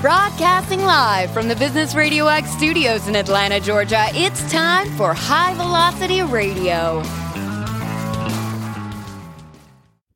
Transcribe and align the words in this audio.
Broadcasting 0.00 0.80
live 0.80 1.30
from 1.30 1.48
the 1.48 1.56
Business 1.56 1.94
Radio 1.94 2.26
X 2.26 2.50
studios 2.52 3.06
in 3.06 3.14
Atlanta, 3.14 3.60
Georgia, 3.60 4.06
it's 4.14 4.50
time 4.50 4.88
for 4.96 5.12
High 5.12 5.52
Velocity 5.52 6.22
Radio. 6.22 7.02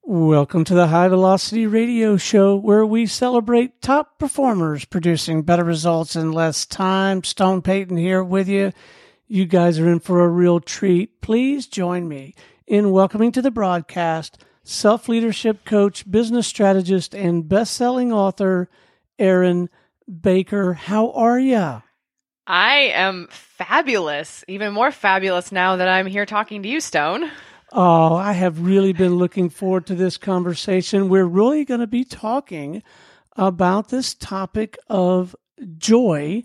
Welcome 0.02 0.64
to 0.64 0.74
the 0.74 0.86
High 0.86 1.08
Velocity 1.08 1.66
Radio 1.66 2.16
Show, 2.16 2.56
where 2.56 2.86
we 2.86 3.04
celebrate 3.04 3.82
top 3.82 4.18
performers 4.18 4.86
producing 4.86 5.42
better 5.42 5.64
results 5.64 6.16
in 6.16 6.32
less 6.32 6.64
time. 6.64 7.22
Stone 7.22 7.60
Payton 7.60 7.98
here 7.98 8.24
with 8.24 8.48
you. 8.48 8.72
You 9.28 9.44
guys 9.44 9.78
are 9.78 9.90
in 9.90 10.00
for 10.00 10.24
a 10.24 10.28
real 10.28 10.60
treat. 10.60 11.20
Please 11.20 11.66
join 11.66 12.08
me 12.08 12.34
in 12.66 12.90
welcoming 12.90 13.32
to 13.32 13.42
the 13.42 13.50
broadcast 13.50 14.42
self 14.62 15.10
leadership 15.10 15.66
coach, 15.66 16.10
business 16.10 16.46
strategist, 16.46 17.14
and 17.14 17.46
best 17.46 17.74
selling 17.74 18.14
author, 18.14 18.70
Erin 19.18 19.68
Baker. 20.20 20.72
How 20.72 21.12
are 21.12 21.38
you? 21.38 21.82
I 22.46 22.92
am 22.94 23.28
fabulous, 23.30 24.44
even 24.48 24.72
more 24.72 24.92
fabulous 24.92 25.50
now 25.50 25.76
that 25.76 25.88
I'm 25.88 26.06
here 26.06 26.26
talking 26.26 26.62
to 26.62 26.68
you, 26.68 26.80
Stone. 26.80 27.30
Oh, 27.72 28.14
I 28.14 28.32
have 28.32 28.60
really 28.60 28.92
been 28.92 29.16
looking 29.16 29.48
forward 29.48 29.86
to 29.86 29.94
this 29.94 30.18
conversation. 30.18 31.08
We're 31.08 31.24
really 31.24 31.64
going 31.64 31.80
to 31.80 31.86
be 31.86 32.04
talking 32.04 32.82
about 33.36 33.88
this 33.88 34.14
topic 34.14 34.78
of 34.88 35.34
joy. 35.78 36.44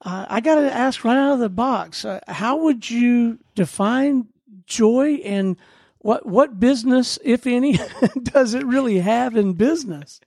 Uh, 0.00 0.26
I 0.28 0.40
got 0.40 0.56
to 0.56 0.72
ask 0.72 1.04
right 1.04 1.16
out 1.16 1.34
of 1.34 1.38
the 1.38 1.48
box 1.48 2.04
uh, 2.04 2.20
how 2.26 2.56
would 2.62 2.90
you 2.90 3.38
define 3.54 4.28
joy 4.66 5.20
and 5.24 5.56
what 5.98 6.26
what 6.26 6.60
business, 6.60 7.18
if 7.24 7.46
any, 7.46 7.78
does 8.22 8.54
it 8.54 8.66
really 8.66 8.98
have 8.98 9.36
in 9.36 9.54
business? 9.54 10.20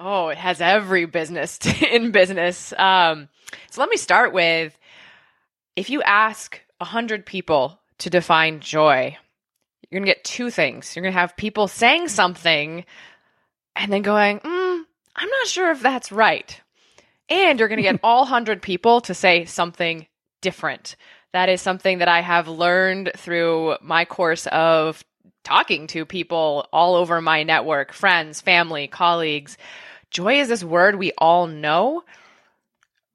Oh, 0.00 0.28
it 0.28 0.38
has 0.38 0.60
every 0.60 1.06
business 1.06 1.58
in 1.90 2.12
business. 2.12 2.72
Um, 2.76 3.28
so 3.70 3.80
let 3.80 3.90
me 3.90 3.96
start 3.96 4.32
with 4.32 4.78
if 5.74 5.90
you 5.90 6.02
ask 6.02 6.60
100 6.78 7.26
people 7.26 7.80
to 7.98 8.10
define 8.10 8.60
joy, 8.60 9.16
you're 9.90 10.00
going 10.00 10.06
to 10.06 10.14
get 10.14 10.24
two 10.24 10.50
things. 10.50 10.94
You're 10.94 11.02
going 11.02 11.14
to 11.14 11.20
have 11.20 11.36
people 11.36 11.66
saying 11.66 12.08
something 12.08 12.84
and 13.74 13.92
then 13.92 14.02
going, 14.02 14.38
mm, 14.38 14.82
I'm 15.16 15.28
not 15.28 15.46
sure 15.46 15.70
if 15.70 15.80
that's 15.80 16.12
right. 16.12 16.60
And 17.28 17.58
you're 17.58 17.68
going 17.68 17.78
to 17.78 17.82
get 17.82 18.00
all 18.04 18.22
100 18.22 18.62
people 18.62 19.00
to 19.02 19.14
say 19.14 19.46
something 19.46 20.06
different. 20.40 20.94
That 21.32 21.48
is 21.48 21.60
something 21.60 21.98
that 21.98 22.08
I 22.08 22.20
have 22.20 22.48
learned 22.48 23.12
through 23.16 23.76
my 23.82 24.04
course 24.04 24.46
of 24.46 25.04
talking 25.42 25.86
to 25.88 26.04
people 26.04 26.68
all 26.72 26.94
over 26.94 27.20
my 27.20 27.42
network 27.42 27.92
friends, 27.92 28.40
family, 28.40 28.86
colleagues 28.86 29.56
joy 30.10 30.40
is 30.40 30.48
this 30.48 30.64
word 30.64 30.96
we 30.96 31.12
all 31.18 31.46
know. 31.46 32.02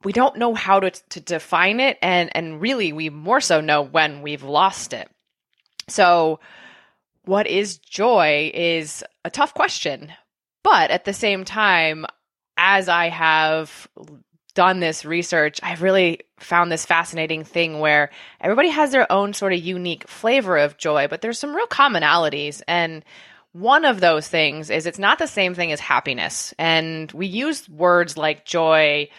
We 0.04 0.14
don't 0.14 0.38
know 0.38 0.54
how 0.54 0.82
to, 0.82 0.92
to 0.92 1.20
define 1.20 1.80
it, 1.80 1.98
and, 2.02 2.30
and 2.36 2.60
really, 2.60 2.92
we 2.92 3.10
more 3.10 3.40
so 3.40 3.62
know 3.62 3.82
when 3.84 4.22
we've 4.22 4.44
lost 4.44 4.92
it. 4.92 5.10
So, 5.88 6.40
what 7.24 7.48
is 7.48 7.78
joy 7.78 8.52
is 8.54 9.04
a 9.24 9.30
tough 9.30 9.54
question. 9.54 10.12
But 10.62 10.92
at 10.92 11.06
the 11.06 11.14
same 11.14 11.46
time, 11.46 12.06
as 12.58 12.90
I 12.90 13.10
have 13.10 13.88
done 14.56 14.80
this 14.80 15.04
research, 15.04 15.60
I've 15.64 15.82
really 15.82 16.22
found 16.38 16.72
this 16.72 16.86
fascinating 16.86 17.44
thing 17.44 17.80
where 17.80 18.10
everybody 18.40 18.70
has 18.70 18.92
their 18.92 19.12
own 19.12 19.34
sort 19.34 19.54
of 19.54 19.60
unique 19.60 20.08
flavor 20.08 20.58
of 20.58 20.78
joy, 20.78 21.08
but 21.08 21.22
there's 21.22 21.40
some 21.40 21.56
real 21.56 21.68
commonalities. 21.68 22.62
And 22.68 23.04
one 23.54 23.86
of 23.86 24.00
those 24.00 24.28
things 24.28 24.70
is 24.70 24.86
it's 24.86 25.00
not 25.00 25.20
the 25.20 25.28
same 25.28 25.54
thing 25.54 25.72
as 25.72 25.80
happiness. 25.80 26.54
And 26.58 27.12
we 27.12 27.28
use 27.28 27.70
words 27.70 28.18
like 28.18 28.46
joy, 28.46 29.10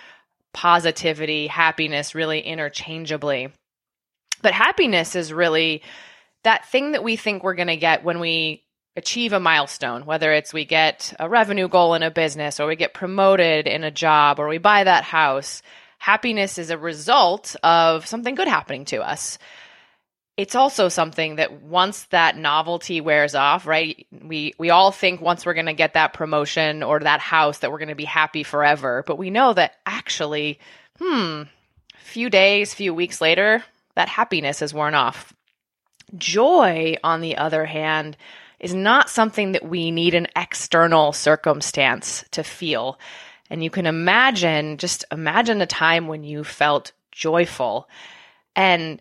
positivity, 0.52 1.46
happiness 1.46 2.14
really 2.14 2.40
interchangeably. 2.40 3.50
But 4.42 4.52
happiness 4.52 5.14
is 5.14 5.32
really 5.32 5.82
that 6.42 6.66
thing 6.66 6.92
that 6.92 7.04
we 7.04 7.16
think 7.16 7.42
we're 7.42 7.54
going 7.54 7.68
to 7.68 7.76
get 7.76 8.04
when 8.04 8.20
we 8.20 8.64
achieve 8.96 9.32
a 9.32 9.40
milestone, 9.40 10.04
whether 10.04 10.32
it's 10.32 10.52
we 10.52 10.64
get 10.64 11.14
a 11.18 11.28
revenue 11.28 11.68
goal 11.68 11.94
in 11.94 12.02
a 12.02 12.10
business 12.10 12.60
or 12.60 12.66
we 12.66 12.76
get 12.76 12.92
promoted 12.92 13.66
in 13.66 13.82
a 13.84 13.90
job 13.90 14.38
or 14.38 14.48
we 14.48 14.58
buy 14.58 14.84
that 14.84 15.04
house. 15.04 15.62
Happiness 15.98 16.58
is 16.58 16.70
a 16.70 16.78
result 16.78 17.56
of 17.62 18.06
something 18.06 18.34
good 18.34 18.48
happening 18.48 18.84
to 18.86 18.98
us 18.98 19.38
it's 20.36 20.56
also 20.56 20.88
something 20.88 21.36
that 21.36 21.62
once 21.62 22.04
that 22.04 22.36
novelty 22.36 23.00
wears 23.00 23.34
off, 23.34 23.66
right? 23.66 24.06
We 24.22 24.54
we 24.58 24.70
all 24.70 24.90
think 24.90 25.20
once 25.20 25.46
we're 25.46 25.54
going 25.54 25.66
to 25.66 25.74
get 25.74 25.94
that 25.94 26.12
promotion 26.12 26.82
or 26.82 27.00
that 27.00 27.20
house 27.20 27.58
that 27.58 27.70
we're 27.70 27.78
going 27.78 27.88
to 27.88 27.94
be 27.94 28.04
happy 28.04 28.42
forever, 28.42 29.04
but 29.06 29.18
we 29.18 29.30
know 29.30 29.52
that 29.52 29.76
actually, 29.86 30.58
hmm, 30.98 31.42
few 31.96 32.30
days, 32.30 32.74
few 32.74 32.92
weeks 32.92 33.20
later, 33.20 33.62
that 33.94 34.08
happiness 34.08 34.60
has 34.60 34.74
worn 34.74 34.94
off. 34.94 35.32
Joy, 36.16 36.96
on 37.04 37.20
the 37.20 37.36
other 37.36 37.64
hand, 37.64 38.16
is 38.58 38.74
not 38.74 39.10
something 39.10 39.52
that 39.52 39.64
we 39.64 39.90
need 39.90 40.14
an 40.14 40.26
external 40.36 41.12
circumstance 41.12 42.24
to 42.32 42.42
feel. 42.42 42.98
And 43.50 43.62
you 43.62 43.70
can 43.70 43.86
imagine, 43.86 44.78
just 44.78 45.04
imagine 45.12 45.60
a 45.60 45.66
time 45.66 46.08
when 46.08 46.24
you 46.24 46.44
felt 46.44 46.92
joyful 47.12 47.88
and 48.56 49.00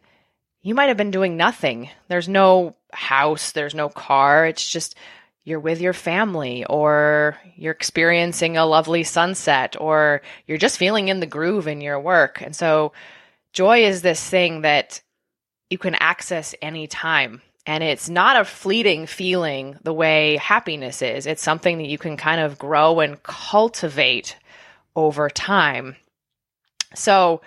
you 0.63 0.73
might 0.73 0.87
have 0.87 0.97
been 0.97 1.11
doing 1.11 1.37
nothing. 1.37 1.89
There's 2.07 2.29
no 2.29 2.75
house, 2.91 3.51
there's 3.51 3.75
no 3.75 3.89
car. 3.89 4.47
It's 4.47 4.67
just 4.67 4.95
you're 5.43 5.59
with 5.59 5.81
your 5.81 5.93
family 5.93 6.65
or 6.65 7.37
you're 7.57 7.73
experiencing 7.73 8.55
a 8.55 8.65
lovely 8.65 9.03
sunset 9.03 9.75
or 9.79 10.21
you're 10.47 10.57
just 10.57 10.77
feeling 10.77 11.09
in 11.09 11.19
the 11.19 11.25
groove 11.25 11.67
in 11.67 11.81
your 11.81 11.99
work. 11.99 12.41
And 12.41 12.55
so 12.55 12.93
joy 13.51 13.83
is 13.83 14.01
this 14.01 14.27
thing 14.27 14.61
that 14.61 15.01
you 15.69 15.77
can 15.77 15.95
access 15.95 16.55
anytime. 16.61 17.41
And 17.65 17.83
it's 17.83 18.09
not 18.09 18.39
a 18.39 18.45
fleeting 18.45 19.05
feeling 19.05 19.77
the 19.83 19.93
way 19.93 20.37
happiness 20.37 21.01
is. 21.01 21.25
It's 21.25 21.43
something 21.43 21.77
that 21.77 21.87
you 21.87 21.97
can 21.97 22.15
kind 22.15 22.39
of 22.39 22.57
grow 22.57 23.01
and 23.01 23.21
cultivate 23.23 24.37
over 24.95 25.29
time. 25.29 25.95
So, 26.93 27.41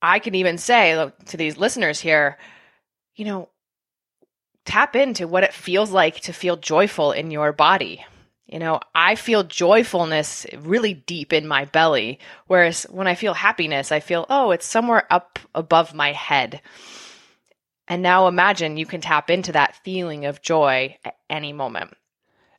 I 0.00 0.18
can 0.18 0.34
even 0.34 0.58
say 0.58 1.10
to 1.26 1.36
these 1.36 1.56
listeners 1.56 2.00
here, 2.00 2.38
you 3.14 3.24
know, 3.24 3.48
tap 4.64 4.96
into 4.96 5.26
what 5.28 5.44
it 5.44 5.54
feels 5.54 5.90
like 5.90 6.20
to 6.20 6.32
feel 6.32 6.56
joyful 6.56 7.12
in 7.12 7.30
your 7.30 7.52
body. 7.52 8.04
You 8.46 8.60
know, 8.60 8.80
I 8.94 9.16
feel 9.16 9.42
joyfulness 9.42 10.46
really 10.58 10.94
deep 10.94 11.32
in 11.32 11.48
my 11.48 11.64
belly, 11.64 12.20
whereas 12.46 12.84
when 12.84 13.08
I 13.08 13.16
feel 13.16 13.34
happiness, 13.34 13.90
I 13.90 13.98
feel, 13.98 14.24
oh, 14.30 14.52
it's 14.52 14.66
somewhere 14.66 15.04
up 15.10 15.40
above 15.54 15.94
my 15.94 16.12
head. 16.12 16.60
And 17.88 18.02
now 18.02 18.28
imagine 18.28 18.76
you 18.76 18.86
can 18.86 19.00
tap 19.00 19.30
into 19.30 19.52
that 19.52 19.76
feeling 19.84 20.26
of 20.26 20.42
joy 20.42 20.96
at 21.04 21.16
any 21.28 21.52
moment. 21.52 21.94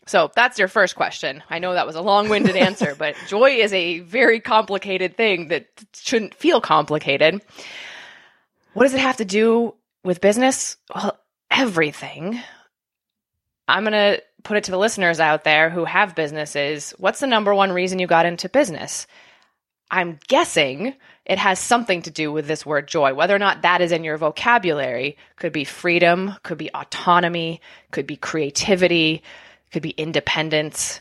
So 0.08 0.32
that's 0.36 0.58
your 0.58 0.68
first 0.68 0.96
question. 0.96 1.44
I 1.50 1.60
know 1.60 1.74
that 1.74 1.86
was 1.86 1.96
a 1.96 2.02
long 2.02 2.30
winded 2.30 2.56
answer, 2.56 2.96
but 2.98 3.16
joy 3.28 3.52
is 3.52 3.74
a 3.74 4.00
very 4.00 4.40
complicated 4.40 5.16
thing 5.16 5.50
that 5.50 5.68
shouldn't 5.94 6.34
feel 6.34 6.62
complicated. 6.62 7.42
What 8.74 8.84
does 8.84 8.94
it 8.94 9.00
have 9.00 9.18
to 9.18 9.26
do 9.26 9.76
with 10.04 10.22
business? 10.22 10.78
Well, 10.94 11.20
everything. 11.52 12.40
I'm 13.68 13.84
going 13.84 13.94
to 13.94 14.22
put 14.44 14.58
it 14.58 14.66
to 14.66 14.72
the 14.72 14.78
listeners 14.78 15.20
out 15.20 15.44
there 15.44 15.70
who 15.70 15.84
have 15.86 16.16
businesses. 16.16 16.94
What's 16.98 17.20
the 17.20 17.28
number 17.28 17.54
one 17.54 17.72
reason 17.72 18.00
you 18.00 18.08
got 18.08 18.26
into 18.26 18.50
business? 18.50 19.08
I'm 19.90 20.20
guessing 20.28 20.94
it 21.26 21.38
has 21.38 21.60
something 21.60 22.02
to 22.04 22.12
do 22.12 22.32
with 22.32 22.48
this 22.48 22.66
word 22.66 22.88
joy. 22.88 23.14
Whether 23.14 23.36
or 23.36 23.40
not 23.40 23.62
that 23.62 23.82
is 23.82 23.92
in 23.92 24.04
your 24.04 24.18
vocabulary 24.18 25.18
could 25.38 25.54
be 25.54 25.64
freedom, 25.64 26.36
could 26.44 26.58
be 26.58 26.74
autonomy, 26.74 27.62
could 27.92 28.08
be 28.08 28.16
creativity, 28.16 29.24
could 29.72 29.84
be 29.84 29.92
independence. 29.92 31.00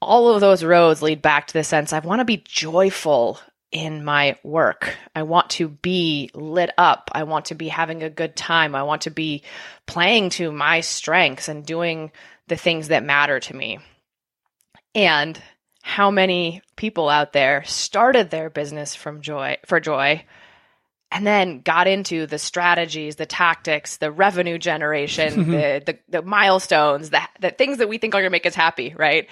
All 0.00 0.30
of 0.30 0.40
those 0.40 0.64
roads 0.64 1.02
lead 1.02 1.22
back 1.22 1.46
to 1.48 1.52
the 1.52 1.64
sense 1.64 1.92
I 1.92 2.00
want 2.00 2.20
to 2.20 2.24
be 2.24 2.42
joyful 2.44 3.40
in 3.72 4.04
my 4.04 4.38
work. 4.42 4.96
I 5.14 5.24
want 5.24 5.50
to 5.50 5.68
be 5.68 6.30
lit 6.34 6.70
up. 6.78 7.10
I 7.12 7.24
want 7.24 7.46
to 7.46 7.54
be 7.54 7.68
having 7.68 8.02
a 8.02 8.10
good 8.10 8.36
time. 8.36 8.74
I 8.74 8.84
want 8.84 9.02
to 9.02 9.10
be 9.10 9.42
playing 9.86 10.30
to 10.30 10.52
my 10.52 10.80
strengths 10.80 11.48
and 11.48 11.66
doing 11.66 12.12
the 12.46 12.56
things 12.56 12.88
that 12.88 13.04
matter 13.04 13.40
to 13.40 13.56
me. 13.56 13.78
And 14.94 15.40
how 15.82 16.10
many 16.10 16.62
people 16.76 17.08
out 17.08 17.32
there 17.32 17.64
started 17.64 18.30
their 18.30 18.50
business 18.50 18.94
from 18.94 19.20
joy 19.20 19.56
for 19.66 19.78
joy 19.78 20.24
and 21.10 21.26
then 21.26 21.60
got 21.60 21.86
into 21.86 22.26
the 22.26 22.38
strategies, 22.38 23.16
the 23.16 23.26
tactics, 23.26 23.98
the 23.98 24.10
revenue 24.10 24.58
generation, 24.58 25.32
mm-hmm. 25.32 25.50
the, 25.50 25.82
the, 25.86 25.98
the 26.08 26.22
milestones, 26.22 27.10
the 27.10 27.20
the 27.40 27.50
things 27.50 27.78
that 27.78 27.88
we 27.88 27.98
think 27.98 28.14
are 28.14 28.20
going 28.20 28.24
to 28.24 28.30
make 28.30 28.46
us 28.46 28.54
happy, 28.54 28.94
right? 28.96 29.28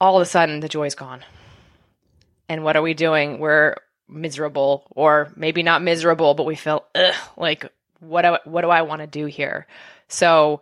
All 0.00 0.16
of 0.16 0.22
a 0.22 0.26
sudden, 0.26 0.60
the 0.60 0.68
joy's 0.68 0.94
gone. 0.94 1.24
And 2.48 2.62
what 2.62 2.76
are 2.76 2.82
we 2.82 2.94
doing? 2.94 3.38
We're 3.38 3.76
miserable, 4.08 4.86
or 4.90 5.32
maybe 5.34 5.62
not 5.62 5.82
miserable, 5.82 6.34
but 6.34 6.46
we 6.46 6.54
feel 6.54 6.84
like 7.36 7.70
what 8.00 8.22
do, 8.22 8.36
what 8.44 8.62
do 8.62 8.70
I 8.70 8.82
want 8.82 9.00
to 9.00 9.06
do 9.06 9.26
here? 9.26 9.66
So, 10.08 10.60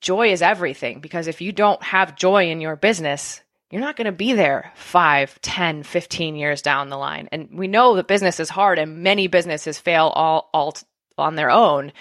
joy 0.00 0.32
is 0.32 0.40
everything 0.40 1.00
because 1.00 1.26
if 1.26 1.40
you 1.40 1.52
don't 1.52 1.82
have 1.82 2.16
joy 2.16 2.50
in 2.50 2.60
your 2.60 2.76
business, 2.76 3.42
you're 3.70 3.80
not 3.80 3.96
going 3.96 4.06
to 4.06 4.12
be 4.12 4.32
there 4.32 4.72
5, 4.76 5.40
10, 5.40 5.82
15 5.82 6.36
years 6.36 6.62
down 6.62 6.88
the 6.88 6.96
line. 6.96 7.28
And 7.32 7.48
we 7.52 7.68
know 7.68 7.96
that 7.96 8.08
business 8.08 8.40
is 8.40 8.48
hard 8.48 8.78
and 8.78 9.02
many 9.02 9.26
businesses 9.26 9.78
fail 9.78 10.06
all, 10.06 10.48
all 10.54 10.76
on 11.18 11.34
their 11.34 11.50
own. 11.50 11.92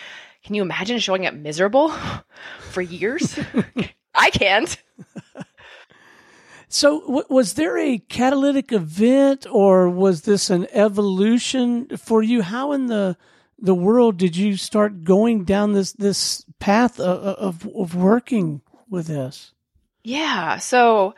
Can 0.43 0.55
you 0.55 0.61
imagine 0.61 0.99
showing 0.99 1.25
up 1.25 1.33
miserable 1.33 1.89
for 2.71 2.81
years? 2.81 3.37
I 4.15 4.29
can't. 4.29 4.81
So, 6.69 7.01
w- 7.01 7.25
was 7.29 7.53
there 7.53 7.77
a 7.77 7.97
catalytic 7.97 8.71
event, 8.71 9.45
or 9.49 9.89
was 9.89 10.23
this 10.23 10.49
an 10.49 10.67
evolution 10.71 11.87
for 11.97 12.21
you? 12.21 12.41
How 12.41 12.73
in 12.73 12.87
the 12.87 13.17
the 13.59 13.75
world 13.75 14.17
did 14.17 14.35
you 14.35 14.57
start 14.57 15.03
going 15.03 15.45
down 15.45 15.73
this 15.73 15.93
this 15.93 16.45
path 16.59 16.99
of 16.99 17.63
of, 17.65 17.69
of 17.73 17.95
working 17.95 18.61
with 18.89 19.07
this? 19.07 19.53
Yeah. 20.03 20.57
So, 20.57 21.15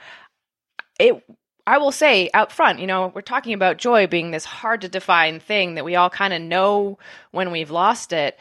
it 1.00 1.24
I 1.69 1.78
will 1.78 1.92
say 1.92 2.31
out 2.34 2.51
front, 2.51 2.80
you 2.80 2.88
know, 2.88 3.12
we're 3.13 3.22
talking 3.22 3.54
about 3.54 3.78
joy 3.78 4.07
being 4.07 4.31
this 4.31 4.44
hard 4.44 4.81
to 4.81 4.90
define 4.90 5.40
thing 5.40 5.75
that 5.75 5.86
we 5.86 5.96
all 5.96 6.10
kind 6.10 6.34
of 6.34 6.42
know 6.42 6.98
when 7.30 7.51
we've 7.51 7.69
lost 7.69 8.12
it. 8.12 8.40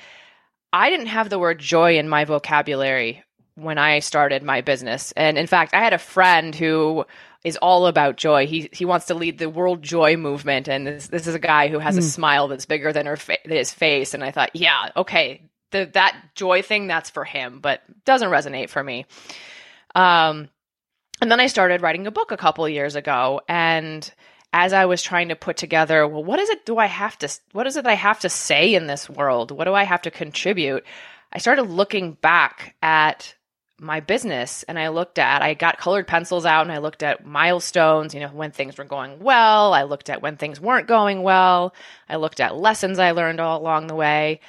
I 0.72 0.88
didn't 0.88 1.08
have 1.08 1.28
the 1.28 1.38
word 1.38 1.58
joy 1.58 1.98
in 1.98 2.08
my 2.08 2.24
vocabulary 2.24 3.22
when 3.54 3.76
I 3.76 3.98
started 3.98 4.42
my 4.42 4.62
business. 4.62 5.12
And 5.14 5.36
in 5.36 5.46
fact, 5.46 5.74
I 5.74 5.80
had 5.80 5.92
a 5.92 5.98
friend 5.98 6.54
who 6.54 7.04
is 7.44 7.58
all 7.58 7.86
about 7.86 8.16
joy. 8.16 8.46
He 8.46 8.70
he 8.72 8.86
wants 8.86 9.06
to 9.06 9.14
lead 9.14 9.38
the 9.38 9.50
world 9.50 9.82
joy 9.82 10.16
movement 10.16 10.66
and 10.66 10.86
this, 10.86 11.08
this 11.08 11.26
is 11.26 11.34
a 11.34 11.38
guy 11.38 11.68
who 11.68 11.78
has 11.78 11.96
mm. 11.96 11.98
a 11.98 12.02
hmm. 12.02 12.08
smile 12.08 12.48
that's 12.48 12.66
bigger 12.66 12.92
than 12.92 13.06
her 13.06 13.16
fa- 13.16 13.38
his 13.44 13.72
face 13.72 14.14
and 14.14 14.24
I 14.24 14.30
thought, 14.30 14.50
yeah, 14.54 14.90
okay, 14.96 15.42
the 15.70 15.90
that 15.92 16.16
joy 16.34 16.62
thing 16.62 16.86
that's 16.86 17.10
for 17.10 17.24
him, 17.24 17.60
but 17.60 17.82
doesn't 18.04 18.30
resonate 18.30 18.70
for 18.70 18.82
me. 18.82 19.04
Um 19.94 20.48
and 21.20 21.30
then 21.30 21.40
I 21.40 21.46
started 21.46 21.82
writing 21.82 22.06
a 22.06 22.10
book 22.10 22.30
a 22.30 22.36
couple 22.36 22.68
years 22.68 22.94
ago 22.94 23.40
and 23.48 24.10
as 24.52 24.72
I 24.72 24.86
was 24.86 25.02
trying 25.02 25.28
to 25.28 25.36
put 25.36 25.56
together, 25.56 26.06
well, 26.06 26.24
what 26.24 26.38
is 26.38 26.48
it 26.48 26.64
do 26.64 26.78
I 26.78 26.86
have 26.86 27.18
to 27.18 27.28
what 27.52 27.66
is 27.66 27.76
it 27.76 27.86
I 27.86 27.94
have 27.94 28.20
to 28.20 28.28
say 28.28 28.74
in 28.74 28.86
this 28.86 29.08
world? 29.08 29.50
What 29.50 29.64
do 29.64 29.74
I 29.74 29.84
have 29.84 30.02
to 30.02 30.10
contribute? 30.10 30.84
I 31.32 31.38
started 31.38 31.64
looking 31.64 32.12
back 32.12 32.74
at 32.82 33.34
my 33.80 34.00
business 34.00 34.64
and 34.64 34.78
I 34.78 34.88
looked 34.88 35.18
at 35.18 35.42
I 35.42 35.54
got 35.54 35.78
colored 35.78 36.06
pencils 36.06 36.46
out 36.46 36.62
and 36.62 36.72
I 36.72 36.78
looked 36.78 37.02
at 37.02 37.26
milestones, 37.26 38.14
you 38.14 38.20
know, 38.20 38.28
when 38.28 38.50
things 38.50 38.78
were 38.78 38.84
going 38.84 39.20
well, 39.20 39.74
I 39.74 39.84
looked 39.84 40.10
at 40.10 40.22
when 40.22 40.36
things 40.36 40.60
weren't 40.60 40.88
going 40.88 41.22
well, 41.22 41.74
I 42.08 42.16
looked 42.16 42.40
at 42.40 42.56
lessons 42.56 42.98
I 42.98 43.12
learned 43.12 43.40
all 43.40 43.60
along 43.60 43.86
the 43.86 43.94
way. 43.94 44.40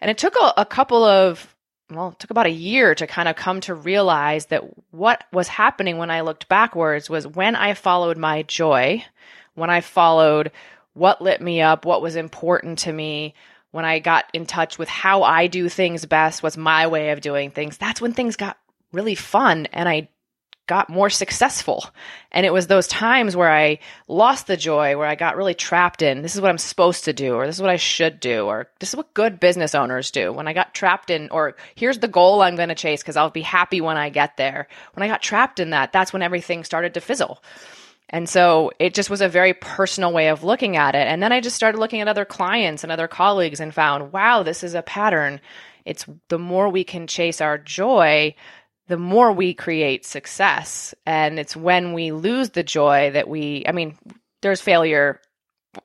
And 0.00 0.10
it 0.10 0.16
took 0.16 0.34
a, 0.40 0.54
a 0.56 0.64
couple 0.64 1.04
of 1.04 1.54
well, 1.90 2.10
it 2.10 2.18
took 2.18 2.30
about 2.30 2.46
a 2.46 2.50
year 2.50 2.94
to 2.94 3.06
kind 3.06 3.28
of 3.28 3.36
come 3.36 3.60
to 3.62 3.74
realize 3.74 4.46
that 4.46 4.64
what 4.90 5.24
was 5.32 5.48
happening 5.48 5.98
when 5.98 6.10
I 6.10 6.20
looked 6.20 6.48
backwards 6.48 7.10
was 7.10 7.26
when 7.26 7.56
I 7.56 7.74
followed 7.74 8.16
my 8.16 8.42
joy, 8.42 9.04
when 9.54 9.70
I 9.70 9.80
followed 9.80 10.52
what 10.94 11.22
lit 11.22 11.40
me 11.40 11.60
up, 11.60 11.84
what 11.84 12.02
was 12.02 12.16
important 12.16 12.80
to 12.80 12.92
me, 12.92 13.34
when 13.70 13.84
I 13.84 13.98
got 13.98 14.24
in 14.32 14.46
touch 14.46 14.78
with 14.78 14.88
how 14.88 15.22
I 15.22 15.46
do 15.46 15.68
things 15.68 16.04
best, 16.06 16.42
what's 16.42 16.56
my 16.56 16.86
way 16.86 17.10
of 17.10 17.20
doing 17.20 17.50
things, 17.50 17.76
that's 17.76 18.00
when 18.00 18.12
things 18.12 18.36
got 18.36 18.58
really 18.92 19.14
fun 19.14 19.66
and 19.72 19.88
I 19.88 20.08
got 20.70 20.88
more 20.88 21.10
successful. 21.10 21.84
And 22.30 22.46
it 22.46 22.52
was 22.52 22.68
those 22.68 22.86
times 22.86 23.34
where 23.34 23.50
I 23.50 23.80
lost 24.06 24.46
the 24.46 24.56
joy, 24.56 24.96
where 24.96 25.08
I 25.08 25.16
got 25.16 25.36
really 25.36 25.52
trapped 25.52 26.00
in 26.00 26.22
this 26.22 26.36
is 26.36 26.40
what 26.40 26.48
I'm 26.48 26.58
supposed 26.58 27.06
to 27.06 27.12
do, 27.12 27.34
or 27.34 27.44
this 27.44 27.56
is 27.56 27.60
what 27.60 27.72
I 27.72 27.76
should 27.76 28.20
do, 28.20 28.46
or 28.46 28.68
this 28.78 28.90
is 28.90 28.96
what 28.96 29.12
good 29.12 29.40
business 29.40 29.74
owners 29.74 30.12
do. 30.12 30.32
When 30.32 30.46
I 30.46 30.52
got 30.52 30.72
trapped 30.72 31.10
in, 31.10 31.28
or 31.30 31.56
here's 31.74 31.98
the 31.98 32.06
goal 32.06 32.40
I'm 32.40 32.54
going 32.54 32.68
to 32.68 32.76
chase 32.76 33.02
because 33.02 33.16
I'll 33.16 33.30
be 33.30 33.42
happy 33.42 33.80
when 33.80 33.96
I 33.96 34.10
get 34.10 34.36
there. 34.36 34.68
When 34.94 35.02
I 35.02 35.08
got 35.08 35.22
trapped 35.22 35.58
in 35.58 35.70
that, 35.70 35.92
that's 35.92 36.12
when 36.12 36.22
everything 36.22 36.62
started 36.62 36.94
to 36.94 37.00
fizzle. 37.00 37.42
And 38.08 38.28
so 38.28 38.70
it 38.78 38.94
just 38.94 39.10
was 39.10 39.22
a 39.22 39.28
very 39.28 39.54
personal 39.54 40.12
way 40.12 40.28
of 40.28 40.44
looking 40.44 40.76
at 40.76 40.94
it. 40.94 41.08
And 41.08 41.20
then 41.20 41.32
I 41.32 41.40
just 41.40 41.56
started 41.56 41.78
looking 41.78 42.00
at 42.00 42.06
other 42.06 42.24
clients 42.24 42.84
and 42.84 42.92
other 42.92 43.08
colleagues 43.08 43.58
and 43.58 43.74
found, 43.74 44.12
wow, 44.12 44.44
this 44.44 44.62
is 44.62 44.74
a 44.74 44.82
pattern. 44.82 45.40
It's 45.84 46.06
the 46.28 46.38
more 46.38 46.68
we 46.68 46.84
can 46.84 47.08
chase 47.08 47.40
our 47.40 47.58
joy, 47.58 48.36
the 48.90 48.98
more 48.98 49.32
we 49.32 49.54
create 49.54 50.04
success. 50.04 50.96
And 51.06 51.38
it's 51.38 51.54
when 51.54 51.92
we 51.92 52.10
lose 52.10 52.50
the 52.50 52.64
joy 52.64 53.12
that 53.12 53.28
we, 53.28 53.64
I 53.68 53.72
mean, 53.72 53.96
there's 54.42 54.60
failure 54.60 55.20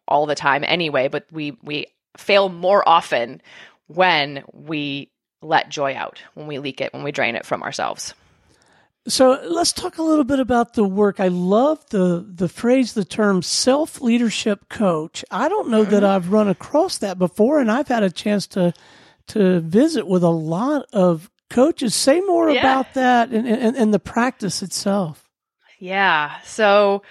all 0.08 0.26
the 0.26 0.34
time 0.34 0.64
anyway, 0.66 1.08
but 1.08 1.28
we, 1.32 1.56
we 1.62 1.86
fail 2.18 2.50
more 2.50 2.88
often 2.90 3.44
when 3.86 4.44
we 4.54 5.12
let 5.44 5.70
joy 5.70 5.94
out, 5.94 6.20
when 6.34 6.48
we 6.48 6.58
leak 6.58 6.82
it, 6.82 6.94
when 6.94 7.04
we 7.04 7.12
drain 7.12 7.36
it 7.36 7.46
from 7.46 7.62
ourselves. 7.62 8.16
So 9.08 9.40
let's 9.44 9.72
talk 9.72 10.00
a 10.00 10.04
little 10.04 10.24
bit 10.24 10.40
about 10.40 10.74
the 10.74 10.84
work. 10.84 11.20
I 11.20 11.28
love 11.28 11.88
the 11.92 12.26
the 12.28 12.50
phrase, 12.50 12.94
the 12.94 13.06
term 13.06 13.44
self 13.44 14.02
leadership 14.02 14.68
coach. 14.68 15.24
I 15.30 15.48
don't 15.48 15.70
know 15.70 15.84
that 15.84 16.02
mm-hmm. 16.02 16.06
I've 16.06 16.32
run 16.32 16.48
across 16.48 16.98
that 16.98 17.20
before, 17.20 17.60
and 17.60 17.70
I've 17.70 17.88
had 17.88 18.02
a 18.02 18.10
chance 18.10 18.48
to 18.48 18.74
to 19.28 19.60
visit 19.60 20.08
with 20.08 20.24
a 20.24 20.30
lot 20.30 20.88
of 20.92 21.30
coaches. 21.50 21.96
Say 21.96 22.22
more 22.22 22.50
yeah. 22.50 22.60
about 22.60 22.94
that 22.94 23.30
and, 23.30 23.48
and, 23.48 23.76
and 23.76 23.94
the 23.94 24.00
practice 24.00 24.62
itself. 24.62 25.30
Yeah. 25.80 26.40
So 26.44 27.04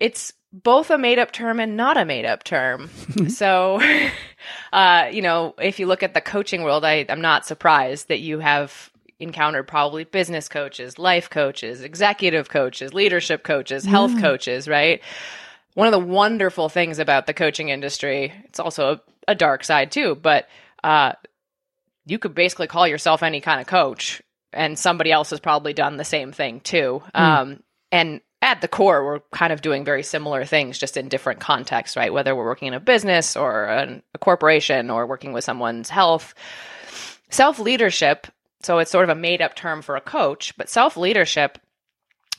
it's 0.00 0.32
both 0.52 0.90
a 0.90 0.98
made 0.98 1.18
up 1.18 1.32
term 1.32 1.60
and 1.60 1.76
not 1.76 1.96
a 1.96 2.04
made 2.04 2.24
up 2.24 2.44
term. 2.44 2.90
so, 3.28 3.80
uh, 4.72 5.08
you 5.10 5.22
know, 5.22 5.54
if 5.60 5.78
you 5.78 5.86
look 5.86 6.02
at 6.02 6.14
the 6.14 6.20
coaching 6.20 6.62
world, 6.62 6.84
I, 6.84 7.04
I'm 7.08 7.20
not 7.20 7.46
surprised 7.46 8.08
that 8.08 8.20
you 8.20 8.38
have 8.38 8.90
encountered 9.18 9.66
probably 9.66 10.04
business 10.04 10.48
coaches, 10.48 10.98
life 10.98 11.30
coaches, 11.30 11.80
executive 11.82 12.48
coaches, 12.48 12.92
leadership 12.92 13.42
coaches, 13.42 13.84
health 13.84 14.12
yeah. 14.14 14.20
coaches, 14.20 14.68
right? 14.68 15.00
One 15.74 15.86
of 15.86 15.92
the 15.92 15.98
wonderful 15.98 16.68
things 16.68 16.98
about 16.98 17.26
the 17.26 17.34
coaching 17.34 17.70
industry, 17.70 18.32
it's 18.44 18.60
also 18.60 18.92
a, 18.92 19.00
a 19.28 19.34
dark 19.34 19.64
side 19.64 19.90
too, 19.90 20.14
but 20.14 20.48
uh, 20.84 21.12
you 22.06 22.18
could 22.18 22.34
basically 22.34 22.68
call 22.68 22.88
yourself 22.88 23.22
any 23.22 23.40
kind 23.40 23.60
of 23.60 23.66
coach 23.66 24.22
and 24.52 24.78
somebody 24.78 25.12
else 25.12 25.30
has 25.30 25.40
probably 25.40 25.74
done 25.74 25.96
the 25.96 26.04
same 26.04 26.32
thing 26.32 26.60
too. 26.60 27.02
Mm. 27.14 27.20
Um, 27.20 27.62
and 27.92 28.20
at 28.40 28.60
the 28.60 28.68
core, 28.68 29.04
we're 29.04 29.20
kind 29.32 29.52
of 29.52 29.60
doing 29.60 29.84
very 29.84 30.02
similar 30.02 30.44
things, 30.44 30.78
just 30.78 30.96
in 30.96 31.08
different 31.08 31.40
contexts, 31.40 31.96
right? 31.96 32.12
Whether 32.12 32.34
we're 32.34 32.44
working 32.44 32.68
in 32.68 32.74
a 32.74 32.80
business 32.80 33.36
or 33.36 33.64
an, 33.64 34.02
a 34.14 34.18
corporation 34.18 34.90
or 34.90 35.06
working 35.06 35.32
with 35.32 35.44
someone's 35.44 35.90
health. 35.90 36.34
Self 37.28 37.58
leadership, 37.58 38.28
so 38.62 38.78
it's 38.78 38.90
sort 38.90 39.04
of 39.04 39.16
a 39.16 39.20
made 39.20 39.42
up 39.42 39.56
term 39.56 39.82
for 39.82 39.96
a 39.96 40.00
coach, 40.00 40.56
but 40.56 40.68
self 40.68 40.96
leadership 40.96 41.58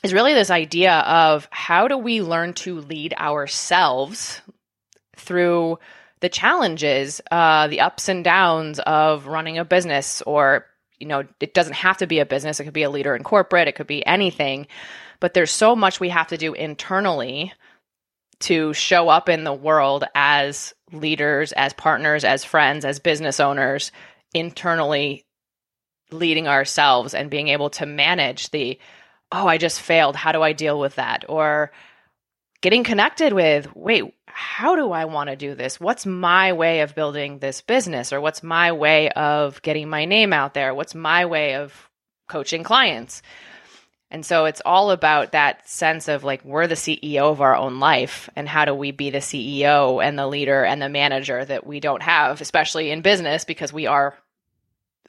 is 0.02 0.14
really 0.14 0.32
this 0.32 0.50
idea 0.50 0.94
of 0.94 1.46
how 1.50 1.88
do 1.88 1.98
we 1.98 2.22
learn 2.22 2.54
to 2.54 2.80
lead 2.80 3.12
ourselves 3.14 4.40
through 5.16 5.78
the 6.20 6.28
challenges, 6.28 7.20
uh, 7.30 7.68
the 7.68 7.80
ups 7.80 8.08
and 8.08 8.24
downs 8.24 8.80
of 8.80 9.26
running 9.26 9.58
a 9.58 9.64
business, 9.64 10.22
or 10.22 10.66
you 10.98 11.06
know, 11.06 11.24
it 11.40 11.54
doesn't 11.54 11.74
have 11.74 11.98
to 11.98 12.06
be 12.06 12.18
a 12.18 12.26
business. 12.26 12.58
It 12.58 12.64
could 12.64 12.72
be 12.72 12.82
a 12.82 12.90
leader 12.90 13.14
in 13.14 13.22
corporate. 13.22 13.68
It 13.68 13.76
could 13.76 13.86
be 13.86 14.04
anything. 14.04 14.66
But 15.20 15.34
there's 15.34 15.50
so 15.50 15.76
much 15.76 16.00
we 16.00 16.08
have 16.08 16.28
to 16.28 16.36
do 16.36 16.54
internally 16.54 17.52
to 18.40 18.72
show 18.72 19.08
up 19.08 19.28
in 19.28 19.44
the 19.44 19.52
world 19.52 20.04
as 20.14 20.74
leaders, 20.92 21.52
as 21.52 21.72
partners, 21.72 22.24
as 22.24 22.44
friends, 22.44 22.84
as 22.84 22.98
business 22.98 23.40
owners, 23.40 23.92
internally 24.32 25.24
leading 26.10 26.48
ourselves 26.48 27.14
and 27.14 27.30
being 27.30 27.48
able 27.48 27.70
to 27.70 27.86
manage 27.86 28.50
the, 28.50 28.78
oh, 29.32 29.46
I 29.46 29.58
just 29.58 29.80
failed. 29.80 30.16
How 30.16 30.32
do 30.32 30.42
I 30.42 30.52
deal 30.52 30.78
with 30.78 30.94
that? 30.96 31.24
Or 31.28 31.72
getting 32.60 32.84
connected 32.84 33.32
with, 33.32 33.68
wait, 33.74 34.14
how 34.38 34.76
do 34.76 34.92
I 34.92 35.06
want 35.06 35.30
to 35.30 35.34
do 35.36 35.56
this? 35.56 35.80
What's 35.80 36.06
my 36.06 36.52
way 36.52 36.82
of 36.82 36.94
building 36.94 37.40
this 37.40 37.60
business? 37.60 38.12
Or 38.12 38.20
what's 38.20 38.40
my 38.40 38.70
way 38.70 39.10
of 39.10 39.60
getting 39.62 39.88
my 39.88 40.04
name 40.04 40.32
out 40.32 40.54
there? 40.54 40.72
What's 40.72 40.94
my 40.94 41.26
way 41.26 41.56
of 41.56 41.90
coaching 42.28 42.62
clients? 42.62 43.20
And 44.12 44.24
so 44.24 44.44
it's 44.44 44.62
all 44.64 44.92
about 44.92 45.32
that 45.32 45.68
sense 45.68 46.06
of 46.06 46.22
like, 46.22 46.44
we're 46.44 46.68
the 46.68 46.76
CEO 46.76 47.32
of 47.32 47.40
our 47.40 47.56
own 47.56 47.80
life. 47.80 48.30
And 48.36 48.48
how 48.48 48.64
do 48.64 48.72
we 48.74 48.92
be 48.92 49.10
the 49.10 49.18
CEO 49.18 50.00
and 50.00 50.16
the 50.16 50.28
leader 50.28 50.64
and 50.64 50.80
the 50.80 50.88
manager 50.88 51.44
that 51.44 51.66
we 51.66 51.80
don't 51.80 52.02
have, 52.02 52.40
especially 52.40 52.92
in 52.92 53.02
business, 53.02 53.44
because 53.44 53.72
we 53.72 53.88
are 53.88 54.16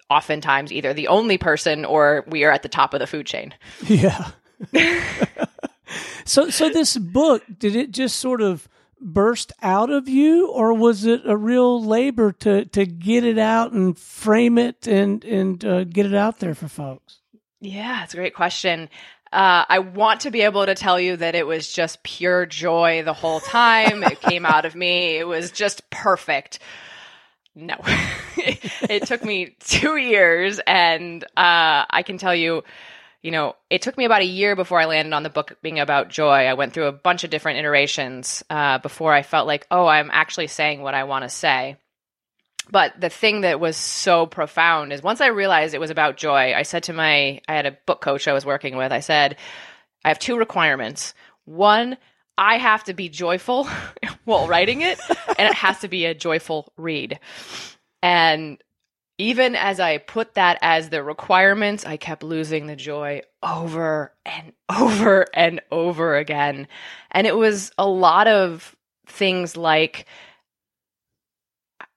oftentimes 0.10 0.74
either 0.74 0.96
the 0.96 1.10
only 1.10 1.38
person 1.38 1.86
or 1.86 2.26
we 2.28 2.46
are 2.46 2.52
at 2.52 2.64
the 2.64 2.68
top 2.68 2.96
of 2.96 3.00
the 3.00 3.06
food 3.06 3.28
chain. 3.28 3.54
Yeah. 3.88 4.32
so, 6.26 6.50
so 6.50 6.70
this 6.70 6.98
book, 6.98 7.44
did 7.60 7.76
it 7.76 7.92
just 7.92 8.16
sort 8.16 8.42
of 8.42 8.68
burst 9.02 9.52
out 9.62 9.90
of 9.90 10.10
you 10.10 10.50
or 10.50 10.74
was 10.74 11.06
it 11.06 11.22
a 11.26 11.38
real 11.38 11.84
labor 11.84 12.32
to 12.32 12.66
to 12.66 12.86
get 12.86 13.24
it 13.24 13.38
out 13.38 13.72
and 13.72 13.98
frame 13.98 14.58
it 14.58 14.88
and 14.88 15.24
and 15.24 15.64
uh, 15.64 15.84
get 15.84 16.06
it 16.06 16.16
out 16.16 16.40
there 16.40 16.54
for 16.54 16.68
folks 16.68 17.20
yeah 17.62 18.04
it's 18.04 18.14
a 18.14 18.18
great 18.18 18.36
question 18.36 18.90
uh, 19.32 19.64
I 19.70 19.80
want 19.80 20.22
to 20.22 20.32
be 20.32 20.42
able 20.42 20.66
to 20.66 20.74
tell 20.74 21.00
you 21.00 21.16
that 21.18 21.36
it 21.36 21.46
was 21.46 21.72
just 21.72 22.02
pure 22.02 22.48
joy 22.48 23.04
the 23.04 23.14
whole 23.14 23.40
time. 23.40 24.04
it 24.04 24.20
came 24.22 24.44
out 24.44 24.66
of 24.66 24.74
me. 24.74 25.18
It 25.18 25.28
was 25.28 25.52
just 25.52 25.88
perfect. 25.92 26.58
No, 27.54 27.76
it 28.38 29.06
took 29.06 29.24
me 29.24 29.56
two 29.60 29.98
years, 29.98 30.60
and 30.66 31.24
uh, 31.38 31.86
I 31.90 32.04
can 32.04 32.18
tell 32.18 32.34
you, 32.34 32.64
you 33.22 33.32
know, 33.32 33.56
it 33.70 33.82
took 33.82 33.98
me 33.98 34.06
about 34.06 34.22
a 34.22 34.26
year 34.26 34.56
before 34.56 34.80
I 34.80 34.86
landed 34.86 35.14
on 35.14 35.24
the 35.24 35.30
book 35.30 35.58
being 35.62 35.80
about 35.80 36.10
joy. 36.10 36.46
I 36.46 36.54
went 36.54 36.74
through 36.74 36.88
a 36.88 36.94
bunch 36.94 37.24
of 37.24 37.30
different 37.30 37.60
iterations 37.60 38.44
uh, 38.50 38.78
before 38.78 39.14
I 39.14 39.24
felt 39.24 39.48
like, 39.48 39.68
oh, 39.70 39.86
I'm 39.88 40.10
actually 40.12 40.48
saying 40.48 40.82
what 40.82 40.94
I 40.94 41.04
want 41.04 41.24
to 41.24 41.30
say. 41.30 41.78
But 42.72 43.00
the 43.02 43.10
thing 43.10 43.42
that 43.42 43.60
was 43.60 43.76
so 43.76 44.26
profound 44.26 44.94
is 44.94 45.02
once 45.02 45.22
I 45.22 45.28
realized 45.28 45.74
it 45.74 45.80
was 45.80 45.90
about 45.90 46.18
joy, 46.18 46.54
I 46.54 46.62
said 46.62 46.84
to 46.84 46.94
my, 46.94 47.42
I 47.48 47.56
had 47.56 47.66
a 47.66 47.78
book 47.86 48.00
coach 48.00 48.28
I 48.28 48.34
was 48.34 48.46
working 48.46 48.78
with, 48.78 48.92
I 48.92 49.00
said, 49.00 49.38
I 50.06 50.10
have 50.10 50.20
two 50.20 50.38
requirements. 50.38 51.14
One, 51.46 51.98
I 52.38 52.58
have 52.58 52.86
to 52.86 52.94
be 52.94 53.10
joyful 53.10 53.68
while 54.24 54.48
writing 54.48 54.82
it, 54.82 55.00
and 55.38 55.50
it 55.50 55.56
has 55.56 55.80
to 55.80 55.88
be 55.88 56.06
a 56.06 56.14
joyful 56.14 56.72
read. 56.78 57.20
And 58.02 58.60
even 59.20 59.56
as 59.56 59.80
I 59.80 59.98
put 59.98 60.34
that 60.34 60.58
as 60.62 60.90
the 60.90 61.04
requirements, 61.04 61.86
I 61.86 61.98
kept 61.98 62.24
losing 62.24 62.66
the 62.66 62.76
joy 62.76 63.22
over 63.44 64.14
and 64.26 64.54
over 64.70 65.26
and 65.34 65.62
over 65.72 66.16
again. 66.16 66.68
And 67.12 67.28
it 67.28 67.36
was 67.36 67.72
a 67.78 67.88
lot 67.88 68.28
of 68.28 68.76
things 69.06 69.56
like, 69.56 70.08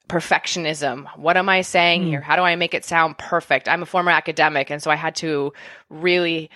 perfectionism. 0.08 1.06
What 1.16 1.38
am 1.38 1.48
I 1.48 1.62
saying 1.62 2.02
mm. 2.02 2.08
here? 2.08 2.20
How 2.20 2.36
do 2.36 2.42
I 2.42 2.56
make 2.56 2.74
it 2.74 2.84
sound 2.84 3.16
perfect? 3.16 3.66
I'm 3.66 3.82
a 3.82 3.86
former 3.86 4.10
academic, 4.10 4.68
and 4.68 4.82
so 4.82 4.90
I 4.90 4.94
had 4.96 5.14
to 5.16 5.54
really 5.88 6.50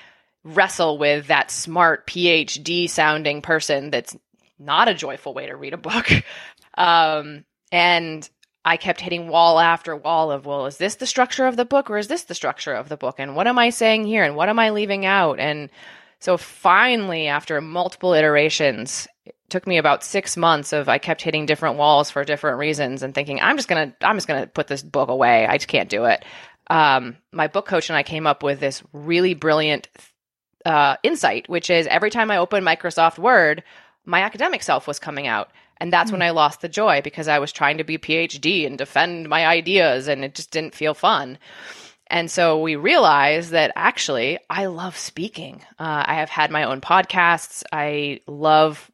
wrestle 0.44 0.98
with 0.98 1.28
that 1.28 1.50
smart 1.50 2.06
PhD 2.06 2.88
sounding 2.90 3.40
person 3.40 3.90
that's 3.90 4.14
not 4.58 4.88
a 4.88 4.94
joyful 4.94 5.32
way 5.32 5.46
to 5.46 5.56
read 5.56 5.72
a 5.74 5.78
book. 5.78 6.10
Um, 6.78 7.46
and 7.72 8.28
I 8.66 8.76
kept 8.76 9.00
hitting 9.00 9.28
wall 9.28 9.60
after 9.60 9.94
wall 9.94 10.32
of, 10.32 10.44
well, 10.44 10.66
is 10.66 10.76
this 10.76 10.96
the 10.96 11.06
structure 11.06 11.46
of 11.46 11.56
the 11.56 11.64
book 11.64 11.88
or 11.88 11.98
is 11.98 12.08
this 12.08 12.24
the 12.24 12.34
structure 12.34 12.74
of 12.74 12.88
the 12.88 12.96
book? 12.96 13.14
And 13.20 13.36
what 13.36 13.46
am 13.46 13.60
I 13.60 13.70
saying 13.70 14.06
here? 14.06 14.24
And 14.24 14.34
what 14.34 14.48
am 14.48 14.58
I 14.58 14.70
leaving 14.70 15.06
out? 15.06 15.38
And 15.38 15.70
so 16.18 16.36
finally, 16.36 17.28
after 17.28 17.60
multiple 17.60 18.12
iterations, 18.12 19.06
it 19.24 19.36
took 19.50 19.68
me 19.68 19.78
about 19.78 20.02
six 20.02 20.36
months 20.36 20.72
of 20.72 20.88
I 20.88 20.98
kept 20.98 21.22
hitting 21.22 21.46
different 21.46 21.78
walls 21.78 22.10
for 22.10 22.24
different 22.24 22.58
reasons 22.58 23.04
and 23.04 23.14
thinking 23.14 23.40
I'm 23.40 23.56
just 23.56 23.68
gonna 23.68 23.94
I'm 24.02 24.16
just 24.16 24.26
gonna 24.26 24.48
put 24.48 24.66
this 24.66 24.82
book 24.82 25.10
away. 25.10 25.46
I 25.46 25.58
just 25.58 25.68
can't 25.68 25.88
do 25.88 26.06
it. 26.06 26.24
Um, 26.68 27.18
my 27.30 27.46
book 27.46 27.66
coach 27.66 27.88
and 27.88 27.96
I 27.96 28.02
came 28.02 28.26
up 28.26 28.42
with 28.42 28.58
this 28.58 28.82
really 28.92 29.34
brilliant 29.34 29.86
uh, 30.64 30.96
insight, 31.04 31.48
which 31.48 31.70
is 31.70 31.86
every 31.86 32.10
time 32.10 32.32
I 32.32 32.38
open 32.38 32.64
Microsoft 32.64 33.18
Word, 33.18 33.62
my 34.04 34.22
academic 34.22 34.64
self 34.64 34.88
was 34.88 34.98
coming 34.98 35.28
out. 35.28 35.50
And 35.78 35.92
that's 35.92 36.10
mm. 36.10 36.14
when 36.14 36.22
I 36.22 36.30
lost 36.30 36.60
the 36.60 36.68
joy 36.68 37.02
because 37.02 37.28
I 37.28 37.38
was 37.38 37.52
trying 37.52 37.78
to 37.78 37.84
be 37.84 37.98
PhD 37.98 38.66
and 38.66 38.78
defend 38.78 39.28
my 39.28 39.46
ideas 39.46 40.08
and 40.08 40.24
it 40.24 40.34
just 40.34 40.50
didn't 40.50 40.74
feel 40.74 40.94
fun. 40.94 41.38
And 42.08 42.30
so 42.30 42.60
we 42.60 42.76
realized 42.76 43.50
that 43.50 43.72
actually 43.74 44.38
I 44.48 44.66
love 44.66 44.96
speaking. 44.96 45.62
Uh, 45.78 46.04
I 46.06 46.14
have 46.14 46.30
had 46.30 46.50
my 46.50 46.64
own 46.64 46.80
podcasts. 46.80 47.64
I 47.72 48.20
love 48.26 48.90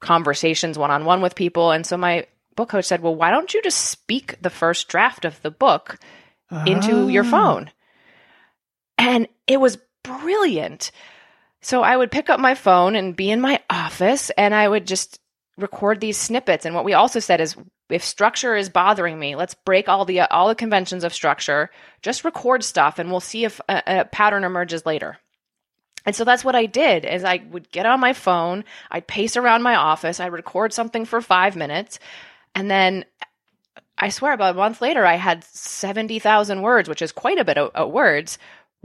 conversations 0.00 0.76
one 0.78 0.90
on 0.90 1.04
one 1.04 1.22
with 1.22 1.34
people. 1.34 1.70
And 1.70 1.86
so 1.86 1.96
my 1.96 2.26
book 2.56 2.70
coach 2.70 2.84
said, 2.84 3.02
Well, 3.02 3.14
why 3.14 3.30
don't 3.30 3.54
you 3.54 3.62
just 3.62 3.86
speak 3.86 4.40
the 4.42 4.50
first 4.50 4.88
draft 4.88 5.24
of 5.24 5.40
the 5.42 5.50
book 5.50 5.98
into 6.66 7.08
your 7.08 7.24
ah. 7.24 7.30
phone? 7.30 7.70
And 8.98 9.28
it 9.46 9.60
was 9.60 9.78
brilliant. 10.02 10.90
So 11.60 11.82
I 11.82 11.96
would 11.96 12.10
pick 12.10 12.30
up 12.30 12.40
my 12.40 12.54
phone 12.54 12.96
and 12.96 13.16
be 13.16 13.30
in 13.30 13.40
my 13.40 13.60
office 13.70 14.30
and 14.30 14.54
I 14.54 14.68
would 14.68 14.86
just 14.86 15.20
record 15.58 16.00
these 16.00 16.16
snippets. 16.16 16.64
And 16.64 16.74
what 16.74 16.84
we 16.84 16.94
also 16.94 17.18
said 17.18 17.40
is 17.40 17.56
if 17.88 18.04
structure 18.04 18.54
is 18.54 18.68
bothering 18.68 19.18
me, 19.18 19.36
let's 19.36 19.54
break 19.54 19.88
all 19.88 20.04
the 20.04 20.20
all 20.20 20.48
the 20.48 20.54
conventions 20.54 21.04
of 21.04 21.14
structure, 21.14 21.70
just 22.02 22.24
record 22.24 22.64
stuff 22.64 22.98
and 22.98 23.10
we'll 23.10 23.20
see 23.20 23.44
if 23.44 23.60
a, 23.68 23.82
a 23.86 24.04
pattern 24.04 24.44
emerges 24.44 24.84
later. 24.84 25.18
And 26.04 26.14
so 26.14 26.24
that's 26.24 26.44
what 26.44 26.54
I 26.54 26.66
did 26.66 27.04
is 27.04 27.24
I 27.24 27.42
would 27.50 27.70
get 27.72 27.86
on 27.86 27.98
my 27.98 28.12
phone, 28.12 28.64
I'd 28.90 29.08
pace 29.08 29.36
around 29.36 29.62
my 29.62 29.74
office, 29.74 30.20
I'd 30.20 30.32
record 30.32 30.72
something 30.72 31.04
for 31.04 31.20
5 31.20 31.56
minutes, 31.56 31.98
and 32.54 32.70
then 32.70 33.04
I 33.98 34.10
swear 34.10 34.32
about 34.32 34.54
a 34.54 34.58
month 34.58 34.80
later 34.80 35.04
I 35.04 35.16
had 35.16 35.42
70,000 35.42 36.62
words, 36.62 36.88
which 36.88 37.02
is 37.02 37.10
quite 37.10 37.38
a 37.38 37.44
bit 37.44 37.58
of, 37.58 37.70
of 37.74 37.90
words 37.90 38.38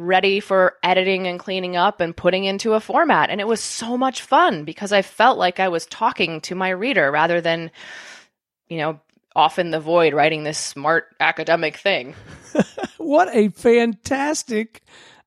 ready 0.06 0.40
for 0.40 0.78
editing 0.84 1.28
and 1.28 1.40
cleaning 1.40 1.76
up 1.76 2.02
and 2.02 2.16
putting 2.16 2.46
into 2.46 2.74
a 2.74 2.80
format. 2.80 3.30
And 3.30 3.40
it 3.40 3.48
was 3.48 3.62
so 3.62 3.98
much 3.98 4.22
fun 4.22 4.66
because 4.66 4.92
I 4.92 5.02
felt 5.02 5.38
like 5.38 5.60
I 5.60 5.70
was 5.70 5.86
talking 5.86 6.42
to 6.42 6.56
my 6.56 6.70
reader 6.70 7.12
rather 7.12 7.42
than, 7.42 7.72
you 8.68 8.78
know, 8.78 9.00
off 9.36 9.60
in 9.60 9.72
the 9.72 9.80
void 9.80 10.14
writing 10.14 10.44
this 10.44 10.58
smart 10.58 11.16
academic 11.20 11.78
thing. 11.78 12.16
what 12.98 13.30
a 13.34 13.50
fantastic 13.50 14.84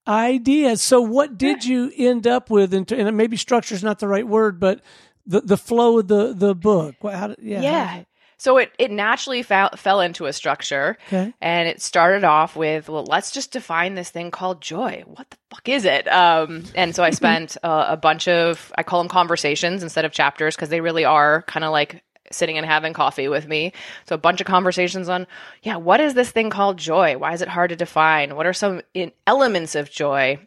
idea. 0.06 0.76
So, 0.76 1.00
what 1.00 1.38
did 1.38 1.64
you 1.64 1.90
end 1.96 2.26
up 2.26 2.50
with? 2.50 2.74
and 2.74 3.16
maybe 3.16 3.36
structure 3.36 3.74
is 3.74 3.84
not 3.84 3.98
the 3.98 4.08
right 4.08 4.26
word, 4.26 4.60
but 4.60 4.82
the 5.26 5.40
the 5.40 5.56
flow 5.56 5.98
of 5.98 6.08
the 6.08 6.34
the 6.34 6.54
book. 6.54 6.96
How 7.02 7.34
yeah. 7.40 7.62
Yeah. 7.62 8.04
So 8.36 8.58
it, 8.58 8.72
it 8.78 8.90
naturally 8.90 9.42
fell, 9.42 9.70
fell 9.76 10.00
into 10.00 10.26
a 10.26 10.32
structure. 10.32 10.98
Okay. 11.08 11.32
And 11.40 11.68
it 11.68 11.80
started 11.80 12.24
off 12.24 12.56
with, 12.56 12.88
well, 12.88 13.04
let's 13.04 13.30
just 13.30 13.52
define 13.52 13.94
this 13.94 14.10
thing 14.10 14.30
called 14.30 14.60
joy. 14.60 15.02
What 15.06 15.30
the 15.30 15.36
fuck 15.50 15.68
is 15.68 15.84
it? 15.84 16.06
Um, 16.08 16.64
and 16.74 16.94
so 16.94 17.02
I 17.02 17.10
spent 17.10 17.56
uh, 17.62 17.86
a 17.88 17.96
bunch 17.96 18.28
of, 18.28 18.72
I 18.76 18.82
call 18.82 19.00
them 19.00 19.08
conversations 19.08 19.82
instead 19.82 20.04
of 20.04 20.12
chapters 20.12 20.56
because 20.56 20.68
they 20.68 20.80
really 20.80 21.04
are 21.04 21.42
kind 21.42 21.64
of 21.64 21.72
like 21.72 22.02
sitting 22.30 22.58
and 22.58 22.66
having 22.66 22.92
coffee 22.92 23.28
with 23.28 23.46
me. 23.46 23.72
So 24.06 24.14
a 24.14 24.18
bunch 24.18 24.40
of 24.40 24.46
conversations 24.46 25.08
on, 25.08 25.26
yeah, 25.62 25.76
what 25.76 26.00
is 26.00 26.14
this 26.14 26.30
thing 26.30 26.50
called 26.50 26.78
joy? 26.78 27.16
Why 27.16 27.32
is 27.32 27.42
it 27.42 27.48
hard 27.48 27.70
to 27.70 27.76
define? 27.76 28.36
What 28.36 28.46
are 28.46 28.52
some 28.52 28.82
elements 29.26 29.74
of 29.74 29.90
joy 29.90 30.38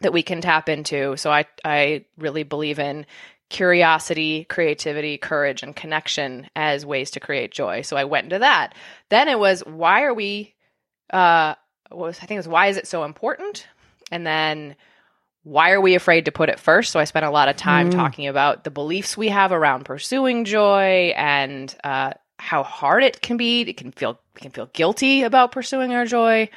that 0.00 0.12
we 0.12 0.22
can 0.22 0.40
tap 0.40 0.68
into? 0.68 1.16
So 1.16 1.30
I 1.30 1.46
I 1.64 2.04
really 2.16 2.42
believe 2.42 2.78
in 2.78 3.06
curiosity, 3.50 4.44
creativity, 4.44 5.18
courage, 5.18 5.62
and 5.62 5.76
connection 5.76 6.48
as 6.56 6.86
ways 6.86 7.10
to 7.10 7.20
create 7.20 7.50
joy. 7.50 7.82
So 7.82 7.96
I 7.96 8.04
went 8.04 8.24
into 8.24 8.38
that. 8.38 8.74
Then 9.10 9.28
it 9.28 9.38
was 9.38 9.60
why 9.66 10.04
are 10.04 10.14
we 10.14 10.54
uh 11.12 11.54
was 11.90 12.18
I 12.22 12.26
think 12.26 12.36
it 12.36 12.38
was 12.38 12.48
why 12.48 12.68
is 12.68 12.78
it 12.78 12.86
so 12.86 13.04
important? 13.04 13.66
And 14.10 14.26
then 14.26 14.76
why 15.42 15.72
are 15.72 15.80
we 15.80 15.94
afraid 15.94 16.26
to 16.26 16.32
put 16.32 16.48
it 16.48 16.60
first? 16.60 16.92
So 16.92 17.00
I 17.00 17.04
spent 17.04 17.26
a 17.26 17.30
lot 17.30 17.48
of 17.48 17.56
time 17.56 17.90
mm. 17.90 17.94
talking 17.94 18.26
about 18.26 18.64
the 18.64 18.70
beliefs 18.70 19.16
we 19.16 19.28
have 19.28 19.52
around 19.52 19.84
pursuing 19.84 20.44
joy 20.44 21.12
and 21.16 21.74
uh, 21.82 22.12
how 22.38 22.62
hard 22.62 23.02
it 23.02 23.20
can 23.20 23.36
be. 23.36 23.62
It 23.62 23.76
can 23.76 23.90
feel 23.92 24.20
we 24.34 24.40
can 24.40 24.50
feel 24.52 24.70
guilty 24.72 25.22
about 25.22 25.52
pursuing 25.52 25.92
our 25.92 26.04
joy. 26.04 26.50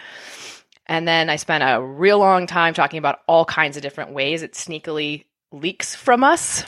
And 0.85 1.07
then 1.07 1.29
I 1.29 1.37
spent 1.37 1.63
a 1.63 1.81
real 1.81 2.19
long 2.19 2.45
time 2.45 2.73
talking 2.73 2.99
about 2.99 3.19
all 3.27 3.45
kinds 3.45 3.77
of 3.77 3.83
different 3.83 4.11
ways 4.11 4.43
it 4.43 4.53
sneakily 4.53 5.25
leaks 5.51 5.95
from 5.95 6.23
us. 6.23 6.65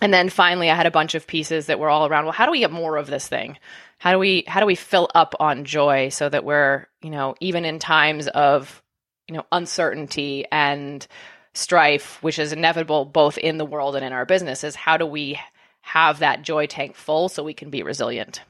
And 0.00 0.14
then 0.14 0.28
finally 0.28 0.70
I 0.70 0.74
had 0.74 0.86
a 0.86 0.90
bunch 0.90 1.14
of 1.14 1.26
pieces 1.26 1.66
that 1.66 1.78
were 1.78 1.90
all 1.90 2.06
around, 2.06 2.24
well, 2.24 2.32
how 2.32 2.46
do 2.46 2.52
we 2.52 2.60
get 2.60 2.70
more 2.70 2.96
of 2.96 3.06
this 3.06 3.28
thing? 3.28 3.58
How 3.98 4.12
do 4.12 4.18
we 4.18 4.44
how 4.46 4.60
do 4.60 4.66
we 4.66 4.74
fill 4.74 5.10
up 5.14 5.34
on 5.40 5.64
joy 5.64 6.08
so 6.08 6.28
that 6.28 6.44
we're, 6.44 6.86
you 7.02 7.10
know, 7.10 7.34
even 7.40 7.64
in 7.64 7.78
times 7.78 8.28
of 8.28 8.82
you 9.30 9.36
know 9.36 9.46
uncertainty 9.52 10.44
and 10.50 11.06
strife 11.54 12.22
which 12.22 12.38
is 12.38 12.52
inevitable 12.52 13.04
both 13.04 13.38
in 13.38 13.58
the 13.58 13.64
world 13.64 13.94
and 13.96 14.04
in 14.04 14.12
our 14.12 14.26
businesses 14.26 14.74
how 14.74 14.96
do 14.96 15.06
we 15.06 15.38
have 15.82 16.18
that 16.18 16.42
joy 16.42 16.66
tank 16.66 16.96
full 16.96 17.28
so 17.28 17.42
we 17.42 17.54
can 17.54 17.70
be 17.70 17.82
resilient 17.82 18.42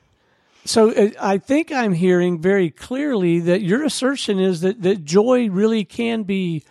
so 0.64 0.90
uh, 0.90 1.10
I 1.20 1.38
think 1.38 1.70
I'm 1.72 1.92
hearing 1.92 2.40
very 2.40 2.70
clearly 2.70 3.40
that 3.40 3.62
your 3.62 3.84
assertion 3.84 4.38
is 4.38 4.62
that, 4.62 4.82
that 4.82 5.04
joy 5.04 5.48
really 5.48 5.84
can 5.84 6.22
be 6.24 6.64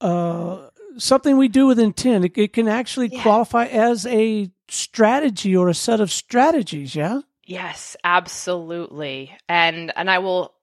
uh, 0.00 0.68
something 0.98 1.36
we 1.36 1.48
do 1.48 1.66
with 1.66 1.78
intent. 1.78 2.24
It, 2.24 2.38
it 2.38 2.52
can 2.52 2.68
actually 2.68 3.08
yeah. 3.08 3.22
qualify 3.22 3.66
as 3.66 4.06
a 4.06 4.50
strategy 4.68 5.56
or 5.56 5.68
a 5.68 5.74
set 5.74 6.00
of 6.00 6.10
strategies. 6.10 6.94
Yeah. 6.94 7.20
Yes, 7.46 7.96
absolutely. 8.04 9.36
And 9.48 9.92
and 9.96 10.10
I 10.10 10.18
will 10.18 10.54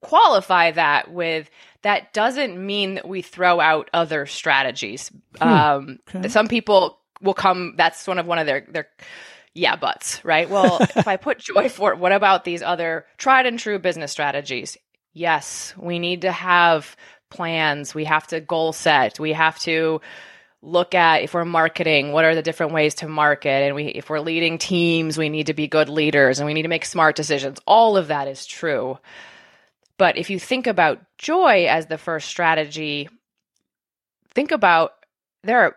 qualify 0.00 0.70
that 0.72 1.10
with 1.10 1.50
that 1.82 2.12
doesn't 2.12 2.64
mean 2.64 2.94
that 2.94 3.08
we 3.08 3.22
throw 3.22 3.60
out 3.60 3.90
other 3.92 4.26
strategies. 4.26 5.10
Hmm. 5.40 5.48
Um, 5.48 5.98
okay. 6.14 6.28
Some 6.28 6.48
people 6.48 6.98
will 7.20 7.34
come. 7.34 7.74
That's 7.76 8.06
one 8.06 8.18
of 8.18 8.26
one 8.26 8.38
of 8.38 8.46
their 8.46 8.66
their 8.68 8.88
yeah 9.54 9.76
buts, 9.76 10.24
right? 10.24 10.48
Well, 10.48 10.78
if 10.96 11.08
I 11.08 11.16
put 11.16 11.38
joy 11.38 11.68
for 11.68 11.92
it, 11.92 11.98
what 11.98 12.12
about 12.12 12.44
these 12.44 12.62
other 12.62 13.06
tried 13.16 13.46
and 13.46 13.58
true 13.58 13.78
business 13.78 14.12
strategies? 14.12 14.76
Yes, 15.12 15.74
we 15.76 15.98
need 15.98 16.22
to 16.22 16.30
have 16.30 16.96
plans. 17.30 17.94
We 17.94 18.04
have 18.04 18.26
to 18.28 18.40
goal 18.40 18.72
set. 18.72 19.18
We 19.18 19.32
have 19.32 19.58
to 19.60 20.00
look 20.60 20.94
at 20.94 21.22
if 21.22 21.34
we're 21.34 21.44
marketing 21.44 22.10
what 22.10 22.24
are 22.24 22.34
the 22.34 22.42
different 22.42 22.72
ways 22.72 22.96
to 22.96 23.06
market 23.06 23.48
and 23.48 23.76
we 23.76 23.84
if 23.86 24.10
we're 24.10 24.18
leading 24.18 24.58
teams 24.58 25.16
we 25.16 25.28
need 25.28 25.46
to 25.46 25.54
be 25.54 25.68
good 25.68 25.88
leaders 25.88 26.40
and 26.40 26.46
we 26.48 26.52
need 26.52 26.62
to 26.62 26.68
make 26.68 26.84
smart 26.84 27.14
decisions 27.14 27.60
all 27.64 27.96
of 27.96 28.08
that 28.08 28.26
is 28.26 28.44
true 28.44 28.98
but 29.98 30.16
if 30.16 30.30
you 30.30 30.38
think 30.38 30.66
about 30.66 31.00
joy 31.18 31.66
as 31.66 31.86
the 31.86 31.98
first 31.98 32.28
strategy, 32.28 33.08
think 34.32 34.52
about 34.52 34.92
there 35.42 35.60
are 35.60 35.76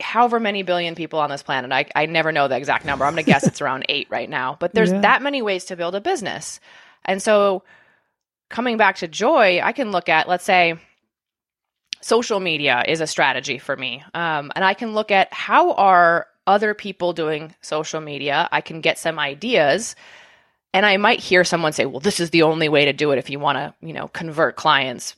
however 0.00 0.40
many 0.40 0.62
billion 0.62 0.94
people 0.94 1.18
on 1.18 1.28
this 1.28 1.42
planet. 1.42 1.72
I, 1.72 1.86
I 1.94 2.06
never 2.06 2.32
know 2.32 2.48
the 2.48 2.56
exact 2.56 2.86
number. 2.86 3.04
I'm 3.04 3.12
going 3.12 3.24
to 3.24 3.30
guess 3.30 3.46
it's 3.46 3.60
around 3.60 3.84
eight 3.88 4.06
right 4.08 4.30
now, 4.30 4.56
but 4.58 4.72
there's 4.72 4.92
yeah. 4.92 5.00
that 5.00 5.20
many 5.20 5.42
ways 5.42 5.66
to 5.66 5.76
build 5.76 5.94
a 5.96 6.00
business. 6.00 6.60
And 7.04 7.20
so 7.20 7.64
coming 8.50 8.76
back 8.76 8.96
to 8.96 9.08
joy, 9.08 9.60
I 9.62 9.72
can 9.72 9.90
look 9.90 10.10
at, 10.10 10.28
let's 10.28 10.44
say, 10.44 10.74
social 12.02 12.40
media 12.40 12.84
is 12.86 13.00
a 13.00 13.06
strategy 13.06 13.58
for 13.58 13.76
me. 13.76 14.02
Um, 14.12 14.52
and 14.54 14.64
I 14.64 14.74
can 14.74 14.92
look 14.92 15.10
at 15.10 15.32
how 15.32 15.72
are 15.72 16.26
other 16.46 16.74
people 16.74 17.12
doing 17.12 17.54
social 17.62 18.00
media. 18.00 18.48
I 18.52 18.60
can 18.60 18.80
get 18.80 18.98
some 18.98 19.18
ideas 19.18 19.94
and 20.72 20.86
I 20.86 20.96
might 20.98 21.20
hear 21.20 21.44
someone 21.44 21.72
say, 21.72 21.86
well, 21.86 22.00
this 22.00 22.20
is 22.20 22.30
the 22.30 22.42
only 22.42 22.68
way 22.68 22.84
to 22.84 22.92
do 22.92 23.10
it 23.10 23.18
if 23.18 23.30
you 23.30 23.40
want 23.40 23.58
to, 23.58 23.74
you 23.84 23.92
know, 23.92 24.08
convert 24.08 24.56
clients. 24.56 25.16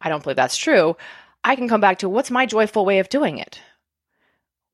I 0.00 0.08
don't 0.08 0.22
believe 0.22 0.36
that's 0.36 0.56
true. 0.56 0.96
I 1.44 1.56
can 1.56 1.68
come 1.68 1.80
back 1.80 2.00
to 2.00 2.08
what's 2.08 2.30
my 2.30 2.46
joyful 2.46 2.84
way 2.84 2.98
of 2.98 3.08
doing 3.08 3.38
it? 3.38 3.60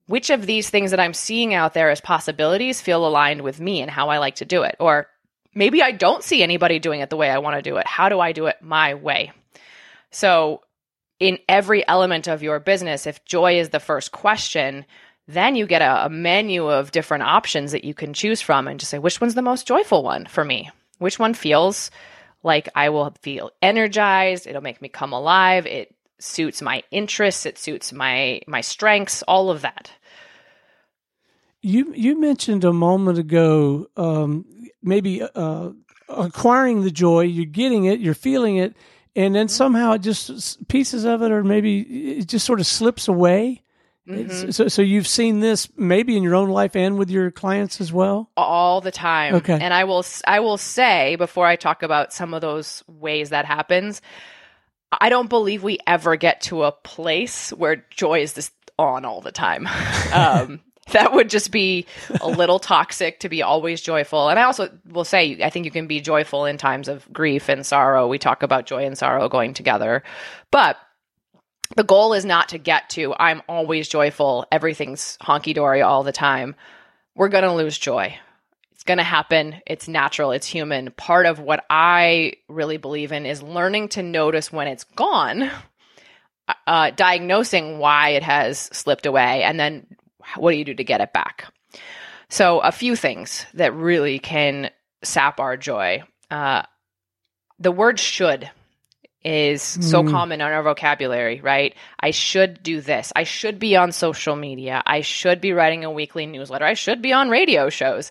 Which 0.06 0.30
of 0.30 0.46
these 0.46 0.70
things 0.70 0.90
that 0.90 1.00
I'm 1.00 1.14
seeing 1.14 1.54
out 1.54 1.74
there 1.74 1.90
as 1.90 2.00
possibilities 2.00 2.80
feel 2.80 3.06
aligned 3.06 3.42
with 3.42 3.60
me 3.60 3.80
and 3.80 3.90
how 3.90 4.08
I 4.08 4.18
like 4.18 4.36
to 4.36 4.44
do 4.44 4.62
it? 4.62 4.76
Or 4.80 5.06
maybe 5.54 5.82
I 5.82 5.92
don't 5.92 6.22
see 6.22 6.42
anybody 6.42 6.78
doing 6.78 7.00
it 7.00 7.10
the 7.10 7.16
way 7.16 7.30
I 7.30 7.38
want 7.38 7.56
to 7.56 7.62
do 7.62 7.76
it. 7.76 7.86
How 7.86 8.08
do 8.08 8.20
I 8.20 8.32
do 8.32 8.46
it 8.46 8.56
my 8.60 8.94
way? 8.94 9.32
So, 10.10 10.62
in 11.20 11.38
every 11.48 11.86
element 11.86 12.28
of 12.28 12.42
your 12.42 12.60
business, 12.60 13.06
if 13.06 13.24
joy 13.24 13.58
is 13.58 13.70
the 13.70 13.80
first 13.80 14.12
question, 14.12 14.86
then 15.26 15.56
you 15.56 15.66
get 15.66 15.82
a, 15.82 16.06
a, 16.06 16.08
menu 16.08 16.68
of 16.68 16.92
different 16.92 17.24
options 17.24 17.72
that 17.72 17.84
you 17.84 17.92
can 17.92 18.14
choose 18.14 18.40
from 18.40 18.68
and 18.68 18.78
just 18.78 18.90
say, 18.90 18.98
which 18.98 19.20
one's 19.20 19.34
the 19.34 19.42
most 19.42 19.66
joyful 19.66 20.02
one 20.02 20.26
for 20.26 20.44
me? 20.44 20.70
Which 20.98 21.18
one 21.18 21.34
feels 21.34 21.90
like 22.42 22.68
I 22.74 22.88
will 22.90 23.12
feel 23.20 23.50
energized? 23.60 24.46
It'll 24.46 24.62
make 24.62 24.80
me 24.80 24.88
come 24.88 25.12
alive. 25.12 25.66
It 25.66 25.94
suits 26.18 26.62
my 26.62 26.82
interests. 26.90 27.46
It 27.46 27.58
suits 27.58 27.92
my 27.92 28.40
my 28.46 28.60
strengths. 28.60 29.22
All 29.22 29.50
of 29.50 29.62
that. 29.62 29.92
You 31.60 31.92
you 31.94 32.20
mentioned 32.20 32.64
a 32.64 32.72
moment 32.72 33.18
ago, 33.18 33.88
um, 33.96 34.44
maybe 34.82 35.22
uh, 35.22 35.70
acquiring 36.08 36.82
the 36.82 36.90
joy. 36.90 37.22
You're 37.22 37.46
getting 37.46 37.84
it. 37.84 38.00
You're 38.00 38.14
feeling 38.14 38.56
it, 38.56 38.76
and 39.16 39.34
then 39.34 39.48
somehow 39.48 39.92
it 39.92 40.00
just 40.00 40.66
pieces 40.68 41.04
of 41.04 41.22
it, 41.22 41.30
or 41.30 41.44
maybe 41.44 41.80
it 42.18 42.28
just 42.28 42.46
sort 42.46 42.60
of 42.60 42.66
slips 42.66 43.08
away. 43.08 43.62
Mm-hmm. 44.08 44.52
So, 44.52 44.68
so 44.68 44.80
you've 44.80 45.06
seen 45.06 45.40
this 45.40 45.68
maybe 45.76 46.16
in 46.16 46.22
your 46.22 46.34
own 46.34 46.48
life 46.48 46.74
and 46.74 46.96
with 46.96 47.10
your 47.10 47.30
clients 47.30 47.78
as 47.80 47.92
well, 47.92 48.30
all 48.38 48.80
the 48.80 48.90
time. 48.90 49.34
Okay, 49.36 49.58
and 49.60 49.74
I 49.74 49.84
will 49.84 50.04
I 50.26 50.40
will 50.40 50.56
say 50.56 51.16
before 51.16 51.46
I 51.46 51.56
talk 51.56 51.82
about 51.82 52.12
some 52.12 52.32
of 52.32 52.40
those 52.40 52.82
ways 52.86 53.30
that 53.30 53.44
happens, 53.44 54.00
I 54.90 55.10
don't 55.10 55.28
believe 55.28 55.62
we 55.62 55.78
ever 55.86 56.16
get 56.16 56.40
to 56.42 56.64
a 56.64 56.72
place 56.72 57.50
where 57.50 57.84
joy 57.90 58.20
is 58.20 58.32
just 58.32 58.52
on 58.78 59.04
all 59.04 59.20
the 59.20 59.32
time. 59.32 59.68
Um, 60.10 60.62
that 60.92 61.12
would 61.12 61.28
just 61.28 61.50
be 61.50 61.86
a 62.20 62.28
little 62.28 62.58
toxic 62.58 63.20
to 63.20 63.28
be 63.28 63.42
always 63.42 63.80
joyful. 63.80 64.28
And 64.28 64.38
I 64.38 64.44
also 64.44 64.70
will 64.86 65.04
say, 65.04 65.38
I 65.42 65.50
think 65.50 65.64
you 65.64 65.70
can 65.70 65.86
be 65.86 66.00
joyful 66.00 66.44
in 66.44 66.56
times 66.56 66.88
of 66.88 67.10
grief 67.12 67.48
and 67.48 67.64
sorrow. 67.64 68.08
We 68.08 68.18
talk 68.18 68.42
about 68.42 68.66
joy 68.66 68.84
and 68.84 68.96
sorrow 68.96 69.28
going 69.28 69.54
together, 69.54 70.02
but 70.50 70.76
the 71.76 71.84
goal 71.84 72.14
is 72.14 72.24
not 72.24 72.50
to 72.50 72.58
get 72.58 72.88
to 72.90 73.14
I'm 73.18 73.42
always 73.48 73.88
joyful, 73.88 74.46
everything's 74.50 75.18
honky 75.18 75.54
dory 75.54 75.82
all 75.82 76.02
the 76.02 76.12
time. 76.12 76.54
We're 77.14 77.28
going 77.28 77.44
to 77.44 77.52
lose 77.52 77.76
joy. 77.76 78.16
It's 78.72 78.84
going 78.84 78.98
to 78.98 79.04
happen. 79.04 79.56
It's 79.66 79.88
natural. 79.88 80.30
It's 80.30 80.46
human. 80.46 80.92
Part 80.92 81.26
of 81.26 81.40
what 81.40 81.64
I 81.68 82.34
really 82.48 82.76
believe 82.76 83.12
in 83.12 83.26
is 83.26 83.42
learning 83.42 83.88
to 83.90 84.02
notice 84.02 84.52
when 84.52 84.68
it's 84.68 84.84
gone, 84.84 85.50
uh, 86.66 86.90
diagnosing 86.92 87.78
why 87.78 88.10
it 88.10 88.22
has 88.22 88.58
slipped 88.58 89.04
away, 89.04 89.42
and 89.42 89.58
then 89.58 89.86
what 90.36 90.52
do 90.52 90.58
you 90.58 90.64
do 90.64 90.74
to 90.74 90.84
get 90.84 91.00
it 91.00 91.12
back? 91.12 91.52
So, 92.28 92.60
a 92.60 92.72
few 92.72 92.94
things 92.94 93.46
that 93.54 93.74
really 93.74 94.18
can 94.18 94.70
sap 95.02 95.40
our 95.40 95.56
joy. 95.56 96.02
Uh, 96.30 96.62
the 97.58 97.72
word 97.72 97.98
should 97.98 98.50
is 99.24 99.62
so 99.62 100.02
mm. 100.02 100.10
common 100.10 100.40
in 100.40 100.46
our 100.46 100.62
vocabulary, 100.62 101.40
right? 101.40 101.74
I 101.98 102.12
should 102.12 102.62
do 102.62 102.80
this. 102.80 103.12
I 103.16 103.24
should 103.24 103.58
be 103.58 103.76
on 103.76 103.92
social 103.92 104.36
media. 104.36 104.82
I 104.86 105.00
should 105.00 105.40
be 105.40 105.52
writing 105.52 105.84
a 105.84 105.90
weekly 105.90 106.26
newsletter. 106.26 106.64
I 106.64 106.74
should 106.74 107.02
be 107.02 107.12
on 107.12 107.28
radio 107.28 107.68
shows. 107.68 108.10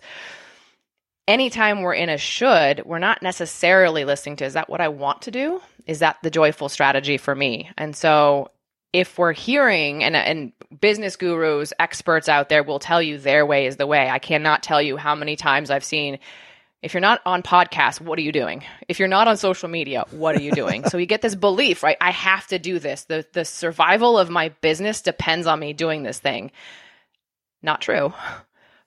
Anytime 1.26 1.82
we're 1.82 1.94
in 1.94 2.08
a 2.08 2.18
should, 2.18 2.84
we're 2.84 2.98
not 2.98 3.22
necessarily 3.22 4.04
listening 4.04 4.36
to 4.36 4.44
is 4.44 4.54
that 4.54 4.68
what 4.68 4.80
I 4.80 4.88
want 4.88 5.22
to 5.22 5.30
do? 5.30 5.60
Is 5.86 6.00
that 6.00 6.18
the 6.22 6.30
joyful 6.30 6.68
strategy 6.68 7.16
for 7.16 7.34
me? 7.34 7.70
And 7.76 7.96
so 7.96 8.50
if 8.92 9.18
we're 9.18 9.32
hearing 9.32 10.02
and, 10.02 10.16
and 10.16 10.52
business 10.80 11.16
gurus, 11.16 11.72
experts 11.78 12.28
out 12.28 12.48
there 12.48 12.62
will 12.62 12.78
tell 12.78 13.02
you 13.02 13.18
their 13.18 13.44
way 13.44 13.66
is 13.66 13.76
the 13.76 13.86
way. 13.86 14.08
I 14.08 14.18
cannot 14.18 14.62
tell 14.62 14.80
you 14.80 14.96
how 14.96 15.14
many 15.14 15.36
times 15.36 15.70
I've 15.70 15.84
seen 15.84 16.18
if 16.80 16.94
you're 16.94 17.00
not 17.00 17.20
on 17.26 17.42
podcasts, 17.42 18.00
what 18.00 18.18
are 18.18 18.22
you 18.22 18.30
doing? 18.30 18.64
If 18.86 18.98
you're 18.98 19.08
not 19.08 19.26
on 19.26 19.36
social 19.36 19.68
media, 19.68 20.04
what 20.10 20.36
are 20.36 20.42
you 20.42 20.52
doing? 20.52 20.84
so 20.88 20.96
you 20.96 21.06
get 21.06 21.22
this 21.22 21.34
belief, 21.34 21.82
right? 21.82 21.96
I 22.00 22.12
have 22.12 22.46
to 22.48 22.58
do 22.58 22.78
this. 22.78 23.04
The 23.04 23.26
the 23.32 23.44
survival 23.44 24.18
of 24.18 24.30
my 24.30 24.50
business 24.60 25.02
depends 25.02 25.46
on 25.46 25.58
me 25.58 25.72
doing 25.72 26.02
this 26.02 26.20
thing. 26.20 26.52
Not 27.62 27.80
true. 27.80 28.12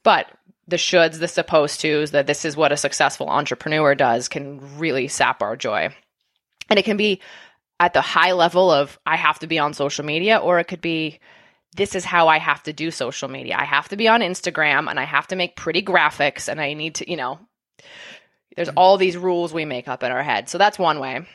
But 0.04 0.32
the 0.68 0.78
shoulds, 0.78 1.20
the 1.20 1.28
supposed 1.28 1.82
tos, 1.82 2.12
that 2.12 2.28
this 2.28 2.46
is 2.46 2.56
what 2.56 2.72
a 2.72 2.78
successful 2.78 3.28
entrepreneur 3.30 3.94
does 3.94 4.30
can 4.30 4.80
really 4.80 5.10
sap 5.10 5.42
our 5.42 5.58
joy. 5.58 5.94
And 6.70 6.80
it 6.80 6.86
can 6.86 6.96
be 6.96 7.20
at 7.82 7.94
the 7.94 8.02
high 8.02 8.34
level 8.34 8.70
of 8.70 9.00
I 9.08 9.16
have 9.16 9.40
to 9.40 9.48
be 9.48 9.58
on 9.58 9.74
social 9.74 10.06
media, 10.06 10.38
or 10.38 10.60
it 10.60 10.66
could 10.66 10.82
be 10.82 11.20
this 11.76 11.96
is 11.96 12.06
how 12.06 12.28
I 12.28 12.38
have 12.38 12.62
to 12.64 12.74
do 12.74 12.92
social 12.92 13.28
media. 13.28 13.56
I 13.58 13.66
have 13.66 13.90
to 13.90 13.98
be 13.98 14.08
on 14.08 14.22
Instagram 14.22 14.88
and 14.88 15.00
I 15.00 15.04
have 15.04 15.28
to 15.28 15.36
make 15.36 15.56
pretty 15.56 15.82
graphics 15.82 16.48
and 16.48 16.62
I 16.62 16.74
need 16.74 16.96
to, 16.96 17.10
you 17.10 17.18
know, 17.18 17.40
there's 18.56 18.68
mm-hmm. 18.68 18.78
all 18.78 18.98
these 18.98 19.18
rules 19.18 19.52
we 19.52 19.66
make 19.66 19.88
up 19.88 20.04
in 20.04 20.12
our 20.12 20.22
head. 20.22 20.48
So 20.48 20.60
that's 20.60 20.78
one 20.78 21.00
way. 21.00 21.26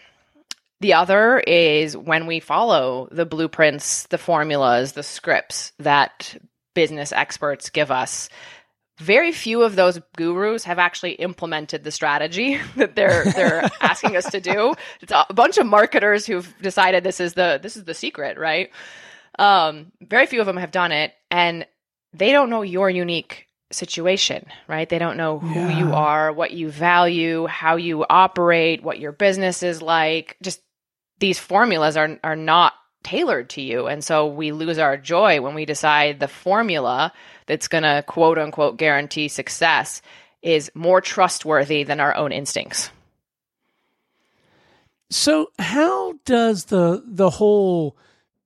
The 0.81 0.95
other 0.95 1.41
is 1.41 1.97
when 1.97 2.27
we 2.27 2.39
follow 2.39 3.09
the 3.11 3.27
blueprints, 3.27 4.07
the 4.07 4.19
formulas, 4.19 4.93
the 4.93 5.03
scripts 5.03 5.73
that 5.81 6.37
business 6.75 7.11
experts 7.11 7.71
give 7.71 7.91
us. 7.91 8.29
Very 8.99 9.31
few 9.31 9.63
of 9.63 9.77
those 9.77 10.01
gurus 10.17 10.65
have 10.65 10.79
actually 10.79 11.13
implemented 11.13 11.85
the 11.85 11.91
strategy 11.91 12.59
that 12.77 12.97
they're 12.97 13.25
they're 13.25 13.69
asking 13.81 14.17
us 14.17 14.31
to 14.31 14.41
do. 14.41 14.75
It's 15.01 15.13
a 15.13 15.27
bunch 15.35 15.59
of 15.59 15.67
marketers 15.67 16.27
who've 16.27 16.53
decided 16.63 17.05
this 17.05 17.21
is 17.21 17.35
the 17.35 17.61
this 17.63 17.77
is 17.77 17.85
the 17.85 17.95
secret, 17.95 18.39
right? 18.39 18.71
Um, 19.39 19.93
very 20.01 20.27
few 20.27 20.41
of 20.41 20.47
them 20.47 20.57
have 20.57 20.71
done 20.71 20.93
it, 20.93 21.13
and 21.31 21.67
they 22.15 22.33
don't 22.33 22.49
know 22.49 22.63
your 22.63 22.89
unique 22.89 23.47
situation, 23.71 24.47
right? 24.69 24.89
They 24.89 24.99
don't 24.99 25.17
know 25.17 25.39
who 25.39 25.61
yeah. 25.61 25.79
you 25.79 25.93
are, 25.93 26.33
what 26.33 26.53
you 26.53 26.71
value, 26.71 27.47
how 27.47 27.77
you 27.77 28.07
operate, 28.09 28.83
what 28.83 28.99
your 28.99 29.13
business 29.13 29.63
is 29.63 29.83
like. 29.83 30.37
Just 30.43 30.61
these 31.19 31.39
formulas 31.39 31.97
are 31.97 32.19
are 32.23 32.37
not 32.37 32.75
tailored 33.07 33.49
to 33.51 33.63
you. 33.63 33.87
And 33.87 34.03
so 34.03 34.27
we 34.27 34.51
lose 34.51 34.79
our 34.79 34.97
joy 34.97 35.41
when 35.41 35.55
we 35.55 35.65
decide 35.65 36.19
the 36.19 36.27
formula 36.27 37.13
that's 37.47 37.69
going 37.69 37.85
to 37.85 38.03
quote 38.05 38.37
unquote 38.37 38.79
guarantee 38.79 39.29
success 39.29 40.03
is 40.43 40.73
more 40.75 41.01
trustworthy 41.01 41.85
than 41.85 42.01
our 42.01 42.17
own 42.17 42.33
instincts. 42.33 42.91
So 45.09 45.53
how 45.57 46.15
does 46.25 46.65
the 46.65 47.01
the 47.07 47.31
whole 47.31 47.97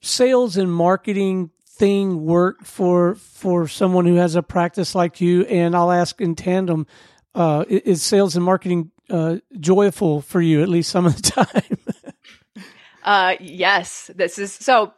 sales 0.03 0.59
and 0.59 0.71
marketing 0.71 1.51
thing 1.67 2.27
work 2.27 2.63
for 2.63 3.15
for 3.15 3.67
someone 3.67 4.05
who 4.05 4.17
has 4.17 4.35
a 4.35 4.43
practice 4.43 4.95
like 4.95 5.23
you? 5.23 5.47
And 5.47 5.75
I'll 5.75 5.91
ask 5.91 6.21
in 6.21 6.35
tandem: 6.35 6.87
uh, 7.35 7.65
Is 7.67 8.03
sales 8.03 8.37
and 8.37 8.45
marketing 8.45 8.91
uh, 9.09 9.37
joyful 9.59 10.21
for 10.21 10.43
you 10.43 10.61
at 10.63 10.69
least 10.69 10.91
some 10.91 11.07
of 11.07 11.17
the 11.17 11.23
time? 11.31 11.79
Uh, 13.03 13.37
yes, 13.41 14.11
this 14.15 14.39
is 14.39 14.53
so. 14.53 14.95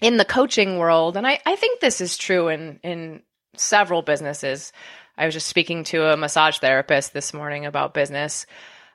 In 0.00 0.16
the 0.16 0.24
coaching 0.24 0.78
world, 0.78 1.18
and 1.18 1.26
I, 1.26 1.38
I 1.44 1.56
think 1.56 1.80
this 1.80 2.00
is 2.00 2.16
true 2.16 2.48
in 2.48 2.80
in 2.82 3.22
several 3.56 4.00
businesses. 4.00 4.72
I 5.18 5.26
was 5.26 5.34
just 5.34 5.46
speaking 5.46 5.84
to 5.84 6.06
a 6.06 6.16
massage 6.16 6.58
therapist 6.58 7.12
this 7.12 7.34
morning 7.34 7.66
about 7.66 7.92
business. 7.92 8.46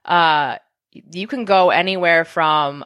Uh, 0.04 0.58
you 0.92 1.28
can 1.28 1.46
go 1.46 1.70
anywhere 1.70 2.26
from 2.26 2.84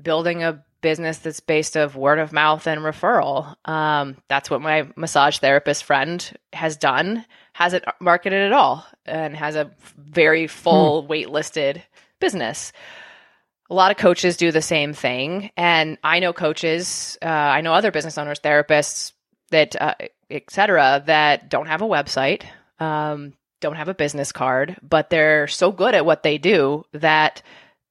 building 0.00 0.42
a 0.42 0.62
business 0.82 1.18
that's 1.18 1.40
based 1.40 1.76
of 1.76 1.96
word 1.96 2.18
of 2.18 2.32
mouth 2.32 2.66
and 2.66 2.82
referral. 2.82 3.54
Um, 3.66 4.16
that's 4.28 4.50
what 4.50 4.60
my 4.60 4.88
massage 4.96 5.38
therapist 5.38 5.84
friend 5.84 6.38
has 6.52 6.76
done. 6.76 7.24
Hasn't 7.54 7.84
marketed 8.00 8.42
at 8.42 8.52
all 8.52 8.84
and 9.06 9.36
has 9.36 9.56
a 9.56 9.70
very 9.96 10.46
full 10.46 11.02
hmm. 11.02 11.10
waitlisted 11.10 11.82
business. 12.20 12.72
A 13.72 13.74
lot 13.74 13.90
of 13.90 13.96
coaches 13.96 14.36
do 14.36 14.52
the 14.52 14.60
same 14.60 14.92
thing, 14.92 15.50
and 15.56 15.96
I 16.04 16.20
know 16.20 16.34
coaches, 16.34 17.16
uh, 17.22 17.26
I 17.26 17.62
know 17.62 17.72
other 17.72 17.90
business 17.90 18.18
owners, 18.18 18.38
therapists 18.38 19.12
that, 19.48 19.80
uh, 19.80 19.94
etc., 20.28 21.02
that 21.06 21.48
don't 21.48 21.68
have 21.68 21.80
a 21.80 21.86
website, 21.86 22.44
um, 22.80 23.32
don't 23.62 23.76
have 23.76 23.88
a 23.88 23.94
business 23.94 24.30
card, 24.30 24.76
but 24.82 25.08
they're 25.08 25.46
so 25.46 25.72
good 25.72 25.94
at 25.94 26.04
what 26.04 26.22
they 26.22 26.36
do 26.36 26.84
that 26.92 27.40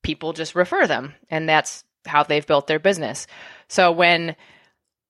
people 0.04 0.34
just 0.34 0.54
refer 0.54 0.86
them, 0.86 1.15
and 1.32 1.50
that's 1.50 1.84
how 2.06 2.22
they've 2.22 2.46
built 2.46 2.67
their 2.67 2.78
business. 2.78 3.26
So 3.67 3.91
when 3.91 4.36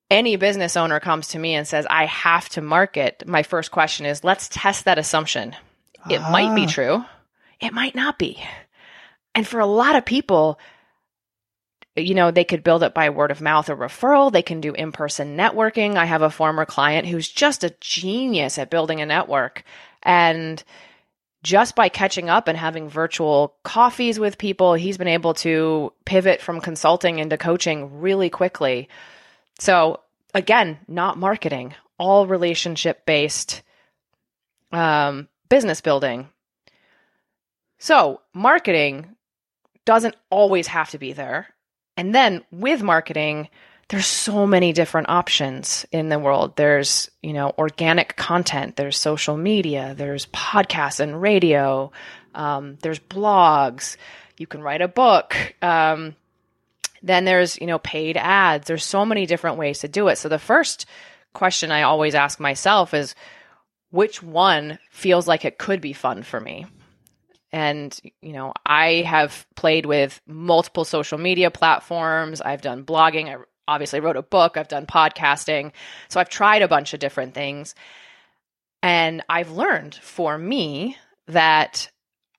any 0.10 0.38
business 0.38 0.78
owner 0.78 1.02
comes 1.02 1.28
to 1.30 1.40
me 1.40 1.54
and 1.54 1.68
says, 1.68 1.86
I 1.90 2.06
have 2.06 2.48
to 2.50 2.62
market, 2.62 3.24
my 3.28 3.44
first 3.44 3.72
question 3.72 4.06
is, 4.06 4.24
let's 4.24 4.48
test 4.50 4.86
that 4.86 4.98
assumption. 4.98 5.54
It 6.10 6.22
ah. 6.22 6.32
might 6.32 6.56
be 6.56 6.64
ah. 6.64 6.70
true, 6.70 7.06
it 7.60 7.74
might 7.74 7.94
not 7.94 8.18
be. 8.18 8.42
And 9.34 9.48
for 9.48 9.60
a 9.60 9.65
lot 9.65 9.96
of 9.96 10.06
people, 10.06 10.60
you 11.96 12.15
know, 12.15 12.32
they 12.32 12.44
could 12.44 12.63
build 12.63 12.84
it 12.84 12.94
by 12.94 13.10
word 13.10 13.32
of 13.32 13.41
mouth 13.41 13.70
or 13.70 13.76
referral. 13.76 14.32
They 14.32 14.41
can 14.41 14.62
do 14.62 14.74
in 14.74 14.91
person 14.91 15.38
networking. 15.38 15.96
I 15.96 16.06
have 16.06 16.22
a 16.22 16.30
former 16.30 16.65
client 16.65 17.08
who's 17.08 17.28
just 17.28 17.63
a 17.63 17.76
genius 17.80 18.58
at 18.58 18.70
building 18.70 19.02
a 19.02 19.06
network. 19.06 19.63
And 20.04 20.63
just 21.44 21.76
by 21.76 21.89
catching 21.89 22.30
up 22.30 22.48
and 22.48 22.58
having 22.58 22.88
virtual 22.88 23.56
coffees 23.63 24.20
with 24.20 24.38
people, 24.38 24.74
he's 24.74 24.98
been 24.98 25.08
able 25.08 25.34
to 25.36 25.91
pivot 26.06 26.41
from 26.41 26.62
consulting 26.62 27.20
into 27.20 27.38
coaching 27.38 28.00
really 28.00 28.30
quickly. 28.30 28.88
So, 29.60 30.02
again, 30.34 30.80
not 30.88 31.17
marketing, 31.17 31.74
all 31.98 32.28
relationship 32.28 33.06
based 33.06 33.63
um, 34.72 35.28
business 35.50 35.82
building. 35.82 36.30
So, 37.80 38.22
marketing 38.34 39.15
doesn't 39.86 40.15
always 40.30 40.67
have 40.67 40.89
to 40.91 40.98
be 40.98 41.13
there. 41.13 41.48
And 41.98 42.13
then 42.15 42.44
with 42.52 42.82
marketing, 42.82 43.50
there's 43.89 44.08
so 44.08 44.48
many 44.48 44.72
different 44.72 45.10
options 45.10 45.86
in 45.91 46.10
the 46.10 46.17
world. 46.17 46.56
There's, 46.56 47.12
you 47.22 47.34
know, 47.34 47.54
organic 47.58 48.15
content, 48.15 48.78
there's 48.78 48.98
social 48.98 49.36
media, 49.36 49.94
there's 49.98 50.28
podcasts 50.28 51.00
and 51.00 51.22
radio, 51.22 51.91
um, 52.34 52.78
there's 52.82 53.00
blogs, 53.00 53.98
you 54.38 54.48
can 54.48 54.62
write 54.62 54.82
a 54.82 54.88
book. 54.88 55.36
Um, 55.62 56.15
then 57.04 57.26
there's, 57.26 57.60
you 57.60 57.67
know, 57.67 57.80
paid 57.80 58.15
ads. 58.15 58.67
There's 58.67 58.84
so 58.84 59.06
many 59.06 59.26
different 59.26 59.58
ways 59.58 59.80
to 59.80 59.88
do 59.88 60.08
it. 60.08 60.17
So 60.17 60.30
the 60.30 60.39
first 60.39 60.86
question 61.34 61.72
I 61.72 61.82
always 61.82 62.15
ask 62.15 62.39
myself 62.39 62.94
is 62.94 63.15
which 63.89 64.24
one 64.24 64.80
feels 64.89 65.28
like 65.28 65.44
it 65.44 65.58
could 65.58 65.82
be 65.82 65.94
fun 65.94 66.24
for 66.24 66.39
me? 66.39 66.65
And, 67.54 67.98
you 68.22 68.34
know, 68.34 68.54
I 68.66 69.04
have 69.08 69.46
played 69.56 69.86
with 69.86 70.22
multiple 70.26 70.86
social 70.86 71.18
media 71.18 71.52
platforms. 71.52 72.42
I've 72.42 72.62
done 72.62 72.86
blogging. 72.86 73.28
I 73.28 73.44
obviously 73.68 74.00
wrote 74.00 74.16
a 74.16 74.22
book. 74.22 74.58
I've 74.58 74.68
done 74.68 74.86
podcasting. 74.86 75.72
So 76.10 76.20
I've 76.20 76.30
tried 76.30 76.62
a 76.62 76.68
bunch 76.68 76.94
of 76.94 77.00
different 77.00 77.34
things. 77.34 77.76
And 78.82 79.24
I've 79.30 79.52
learned 79.52 79.96
for 79.96 80.38
me 80.38 80.98
that 81.28 81.90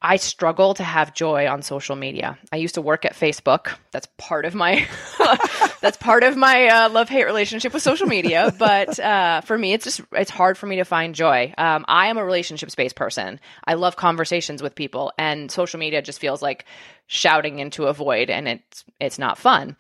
I 0.01 0.17
struggle 0.17 0.75
to 0.75 0.83
have 0.83 1.15
joy 1.15 1.47
on 1.47 1.63
social 1.63 1.95
media. 1.95 2.39
I 2.51 2.57
used 2.57 2.75
to 2.75 2.83
work 2.83 3.05
at 3.05 3.15
Facebook. 3.15 3.73
That's 3.93 4.09
part 4.19 4.45
of 4.45 4.55
my 4.55 4.89
that's 5.83 5.97
part 5.99 6.23
of 6.23 6.37
my 6.37 6.69
uh, 6.69 6.89
love 6.89 7.09
hate 7.09 7.25
relationship 7.25 7.75
with 7.75 7.83
social 7.83 8.07
media. 8.07 8.55
But 8.63 8.99
uh, 9.01 9.41
for 9.41 9.59
me, 9.59 9.73
it's 9.73 9.85
just 9.85 10.01
it's 10.13 10.31
hard 10.31 10.57
for 10.57 10.67
me 10.67 10.77
to 10.77 10.85
find 10.85 11.15
joy. 11.15 11.53
Um, 11.59 11.85
I 11.89 12.07
am 12.07 12.17
a 12.17 12.25
relationships 12.25 12.75
based 12.75 12.95
person. 12.95 13.41
I 13.67 13.75
love 13.75 13.97
conversations 13.97 14.63
with 14.63 14.75
people, 14.75 15.13
and 15.19 15.51
social 15.51 15.81
media 15.81 16.01
just 16.01 16.21
feels 16.21 16.41
like 16.41 16.65
shouting 17.09 17.59
into 17.59 17.87
a 17.87 17.93
void, 17.93 18.31
and 18.31 18.47
it's 18.49 18.85
it's 19.01 19.19
not 19.19 19.37
fun. 19.37 19.77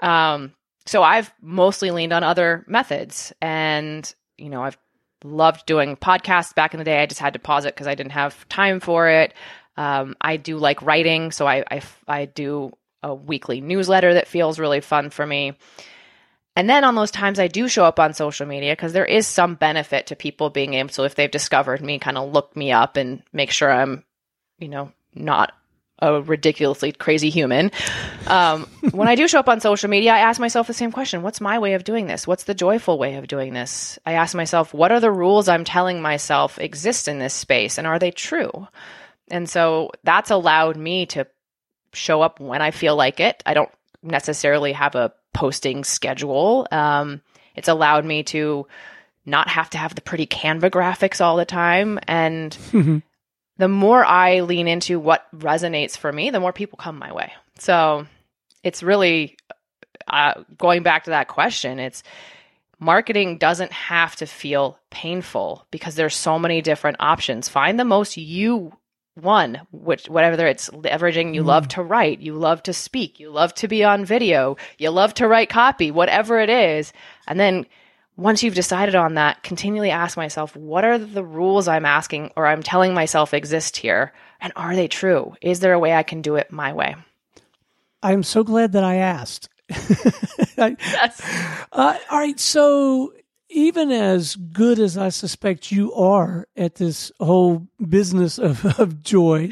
Um, 0.00 0.54
so 0.86 1.02
I've 1.02 1.32
mostly 1.42 1.90
leaned 1.90 2.14
on 2.14 2.24
other 2.24 2.64
methods, 2.66 3.32
and 3.42 4.12
you 4.38 4.48
know 4.48 4.62
I've 4.62 4.78
loved 5.22 5.66
doing 5.66 5.96
podcasts 5.96 6.54
back 6.54 6.72
in 6.72 6.78
the 6.78 6.84
day. 6.84 7.02
I 7.02 7.06
just 7.06 7.20
had 7.20 7.34
to 7.34 7.38
pause 7.38 7.66
it 7.66 7.74
because 7.74 7.86
I 7.86 7.94
didn't 7.94 8.12
have 8.12 8.48
time 8.48 8.80
for 8.80 9.08
it. 9.08 9.34
Um, 9.76 10.16
I 10.20 10.38
do 10.38 10.56
like 10.56 10.80
writing, 10.80 11.32
so 11.32 11.46
I, 11.46 11.64
I, 11.70 11.82
I 12.08 12.24
do 12.24 12.72
a 13.06 13.14
weekly 13.14 13.60
newsletter 13.60 14.14
that 14.14 14.28
feels 14.28 14.58
really 14.58 14.80
fun 14.80 15.10
for 15.10 15.26
me. 15.26 15.56
And 16.56 16.68
then 16.68 16.84
on 16.84 16.94
those 16.94 17.10
times 17.10 17.38
I 17.38 17.48
do 17.48 17.68
show 17.68 17.84
up 17.84 18.00
on 18.00 18.14
social 18.14 18.46
media 18.46 18.72
because 18.72 18.92
there 18.92 19.04
is 19.04 19.26
some 19.26 19.54
benefit 19.54 20.06
to 20.06 20.16
people 20.16 20.50
being 20.50 20.74
able 20.74 20.88
to, 20.90 21.04
if 21.04 21.14
they've 21.14 21.30
discovered 21.30 21.82
me, 21.82 21.98
kind 21.98 22.18
of 22.18 22.32
look 22.32 22.56
me 22.56 22.72
up 22.72 22.96
and 22.96 23.22
make 23.32 23.50
sure 23.50 23.70
I'm, 23.70 24.04
you 24.58 24.68
know, 24.68 24.92
not 25.14 25.52
a 25.98 26.20
ridiculously 26.20 26.92
crazy 26.92 27.30
human. 27.30 27.70
Um, 28.26 28.64
when 28.90 29.08
I 29.08 29.14
do 29.14 29.28
show 29.28 29.38
up 29.38 29.48
on 29.48 29.60
social 29.60 29.88
media, 29.88 30.12
I 30.12 30.18
ask 30.18 30.40
myself 30.40 30.66
the 30.66 30.74
same 30.74 30.92
question 30.92 31.22
What's 31.22 31.40
my 31.40 31.58
way 31.58 31.74
of 31.74 31.84
doing 31.84 32.06
this? 32.06 32.26
What's 32.26 32.44
the 32.44 32.54
joyful 32.54 32.98
way 32.98 33.16
of 33.16 33.28
doing 33.28 33.54
this? 33.54 33.98
I 34.04 34.12
ask 34.12 34.34
myself, 34.34 34.74
What 34.74 34.92
are 34.92 35.00
the 35.00 35.12
rules 35.12 35.48
I'm 35.48 35.64
telling 35.64 36.02
myself 36.02 36.58
exist 36.58 37.06
in 37.06 37.18
this 37.18 37.34
space 37.34 37.78
and 37.78 37.86
are 37.86 37.98
they 37.98 38.10
true? 38.10 38.66
And 39.28 39.48
so 39.48 39.90
that's 40.04 40.30
allowed 40.30 40.76
me 40.76 41.06
to 41.06 41.26
show 41.96 42.22
up 42.22 42.40
when 42.40 42.62
I 42.62 42.70
feel 42.70 42.96
like 42.96 43.20
it. 43.20 43.42
I 43.46 43.54
don't 43.54 43.70
necessarily 44.02 44.72
have 44.72 44.94
a 44.94 45.12
posting 45.32 45.84
schedule. 45.84 46.66
Um, 46.70 47.22
it's 47.54 47.68
allowed 47.68 48.04
me 48.04 48.22
to 48.24 48.66
not 49.24 49.48
have 49.48 49.70
to 49.70 49.78
have 49.78 49.94
the 49.94 50.00
pretty 50.00 50.26
Canva 50.26 50.70
graphics 50.70 51.20
all 51.20 51.36
the 51.36 51.44
time 51.44 51.98
and 52.06 52.56
the 53.58 53.68
more 53.68 54.04
I 54.04 54.40
lean 54.40 54.68
into 54.68 55.00
what 55.00 55.26
resonates 55.36 55.96
for 55.96 56.12
me, 56.12 56.30
the 56.30 56.40
more 56.40 56.52
people 56.52 56.76
come 56.76 56.98
my 56.98 57.12
way. 57.12 57.32
So 57.58 58.06
it's 58.62 58.82
really 58.82 59.36
uh, 60.06 60.42
going 60.56 60.82
back 60.82 61.04
to 61.04 61.10
that 61.10 61.28
question. 61.28 61.78
It's 61.78 62.02
marketing 62.78 63.38
doesn't 63.38 63.72
have 63.72 64.16
to 64.16 64.26
feel 64.26 64.78
painful 64.90 65.66
because 65.70 65.94
there's 65.94 66.14
so 66.14 66.38
many 66.38 66.60
different 66.62 66.98
options. 67.00 67.48
Find 67.48 67.78
the 67.78 67.84
most 67.84 68.16
you 68.16 68.72
one, 69.16 69.60
which 69.72 70.08
whatever 70.08 70.46
it's 70.46 70.68
leveraging, 70.70 71.34
you 71.34 71.42
mm. 71.42 71.46
love 71.46 71.68
to 71.68 71.82
write, 71.82 72.20
you 72.20 72.34
love 72.34 72.62
to 72.64 72.72
speak, 72.72 73.18
you 73.18 73.30
love 73.30 73.54
to 73.54 73.68
be 73.68 73.82
on 73.82 74.04
video, 74.04 74.56
you 74.78 74.90
love 74.90 75.14
to 75.14 75.26
write 75.26 75.48
copy, 75.48 75.90
whatever 75.90 76.38
it 76.38 76.50
is, 76.50 76.92
and 77.26 77.40
then 77.40 77.66
once 78.16 78.42
you've 78.42 78.54
decided 78.54 78.94
on 78.94 79.14
that, 79.14 79.42
continually 79.42 79.90
ask 79.90 80.16
myself, 80.16 80.56
what 80.56 80.84
are 80.84 80.98
the 80.98 81.24
rules 81.24 81.68
I'm 81.68 81.84
asking 81.84 82.32
or 82.34 82.46
I'm 82.46 82.62
telling 82.62 82.94
myself 82.94 83.34
exist 83.34 83.76
here? 83.76 84.12
And 84.40 84.52
are 84.56 84.74
they 84.74 84.88
true? 84.88 85.34
Is 85.42 85.60
there 85.60 85.74
a 85.74 85.78
way 85.78 85.92
I 85.94 86.02
can 86.02 86.22
do 86.22 86.36
it 86.36 86.50
my 86.50 86.72
way? 86.72 86.96
I'm 88.02 88.22
so 88.22 88.42
glad 88.42 88.72
that 88.72 88.84
I 88.84 88.96
asked. 88.96 89.48
yes. 89.68 91.20
Uh, 91.72 91.98
all 92.10 92.18
right. 92.18 92.38
So, 92.40 93.12
even 93.48 93.90
as 93.90 94.36
good 94.36 94.78
as 94.78 94.98
I 94.98 95.08
suspect 95.08 95.72
you 95.72 95.92
are 95.94 96.46
at 96.56 96.76
this 96.76 97.12
whole 97.20 97.66
business 97.88 98.38
of, 98.38 98.64
of 98.80 99.02
joy, 99.02 99.50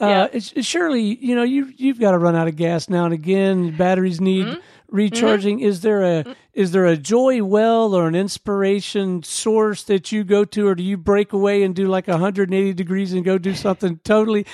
uh, 0.00 0.28
yeah. 0.32 0.40
surely 0.62 1.02
you 1.02 1.34
know 1.34 1.42
you 1.42 1.72
you've 1.76 2.00
got 2.00 2.12
to 2.12 2.18
run 2.18 2.36
out 2.36 2.48
of 2.48 2.56
gas 2.56 2.88
now 2.88 3.04
and 3.04 3.14
again. 3.14 3.76
Batteries 3.76 4.20
need 4.20 4.46
mm-hmm 4.46 4.60
recharging 4.92 5.58
mm-hmm. 5.58 5.66
is 5.66 5.80
there 5.80 6.02
a 6.02 6.36
is 6.52 6.70
there 6.70 6.84
a 6.84 6.96
joy 6.96 7.42
well 7.42 7.94
or 7.94 8.06
an 8.06 8.14
inspiration 8.14 9.22
source 9.22 9.82
that 9.84 10.12
you 10.12 10.22
go 10.22 10.44
to 10.44 10.68
or 10.68 10.74
do 10.74 10.82
you 10.82 10.96
break 10.96 11.32
away 11.32 11.62
and 11.62 11.74
do 11.74 11.88
like 11.88 12.06
180 12.06 12.74
degrees 12.74 13.12
and 13.12 13.24
go 13.24 13.38
do 13.38 13.54
something 13.54 13.98
totally 14.04 14.46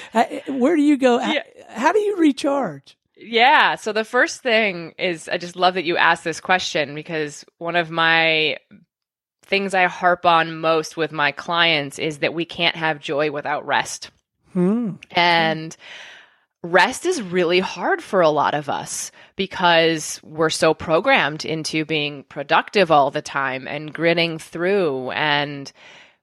where 0.46 0.76
do 0.76 0.82
you 0.82 0.96
go 0.96 1.18
yeah. 1.18 1.42
how 1.68 1.92
do 1.92 1.98
you 1.98 2.16
recharge 2.16 2.96
yeah. 3.18 3.74
So 3.74 3.92
the 3.92 4.04
first 4.04 4.42
thing 4.42 4.94
is 4.98 5.28
i 5.28 5.36
just 5.36 5.56
love 5.56 5.74
that 5.74 5.84
you 5.84 5.96
asked 5.96 6.24
this 6.24 6.40
question 6.40 6.94
because 6.94 7.44
one 7.58 7.76
of 7.76 7.90
my 7.90 8.56
things 9.42 9.74
i 9.74 9.84
harp 9.84 10.26
on 10.26 10.60
most 10.60 10.96
with 10.96 11.10
my 11.10 11.32
clients 11.32 11.98
is 11.98 12.18
that 12.18 12.34
we 12.34 12.44
can't 12.44 12.76
have 12.76 13.00
joy 13.00 13.30
without 13.30 13.66
rest. 13.66 14.10
Hmm. 14.52 14.92
and 15.10 15.76
rest 16.62 17.06
is 17.06 17.20
really 17.20 17.60
hard 17.60 18.02
for 18.02 18.20
a 18.20 18.30
lot 18.30 18.54
of 18.54 18.68
us 18.68 19.12
because 19.36 20.20
we're 20.22 20.50
so 20.50 20.74
programmed 20.74 21.44
into 21.44 21.84
being 21.84 22.24
productive 22.24 22.90
all 22.90 23.10
the 23.10 23.22
time 23.22 23.68
and 23.68 23.92
grinning 23.92 24.38
through. 24.38 25.10
And 25.10 25.70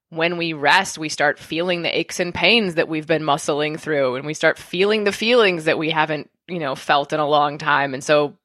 when 0.09 0.37
we 0.37 0.53
rest 0.53 0.97
we 0.97 1.09
start 1.09 1.39
feeling 1.39 1.81
the 1.81 1.97
aches 1.97 2.19
and 2.19 2.33
pains 2.33 2.75
that 2.75 2.87
we've 2.87 3.07
been 3.07 3.23
muscling 3.23 3.79
through 3.79 4.15
and 4.15 4.25
we 4.25 4.33
start 4.33 4.57
feeling 4.57 5.03
the 5.03 5.11
feelings 5.11 5.65
that 5.65 5.77
we 5.77 5.89
haven't 5.89 6.29
you 6.47 6.59
know 6.59 6.75
felt 6.75 7.13
in 7.13 7.19
a 7.19 7.27
long 7.27 7.57
time 7.57 7.93
and 7.93 8.03
so 8.03 8.35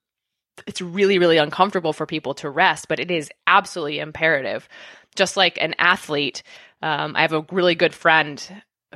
it's 0.67 0.81
really 0.81 1.19
really 1.19 1.37
uncomfortable 1.37 1.93
for 1.93 2.07
people 2.07 2.35
to 2.35 2.51
rest 2.51 2.89
but 2.89 3.01
it 3.01 3.11
is 3.11 3.31
absolutely 3.47 3.99
imperative 3.99 4.69
just 5.17 5.37
like 5.37 5.59
an 5.61 5.75
athlete 5.79 6.43
um, 6.83 7.15
I 7.15 7.23
have 7.23 7.33
a 7.33 7.45
really 7.51 7.75
good 7.75 7.95
friend 7.95 8.43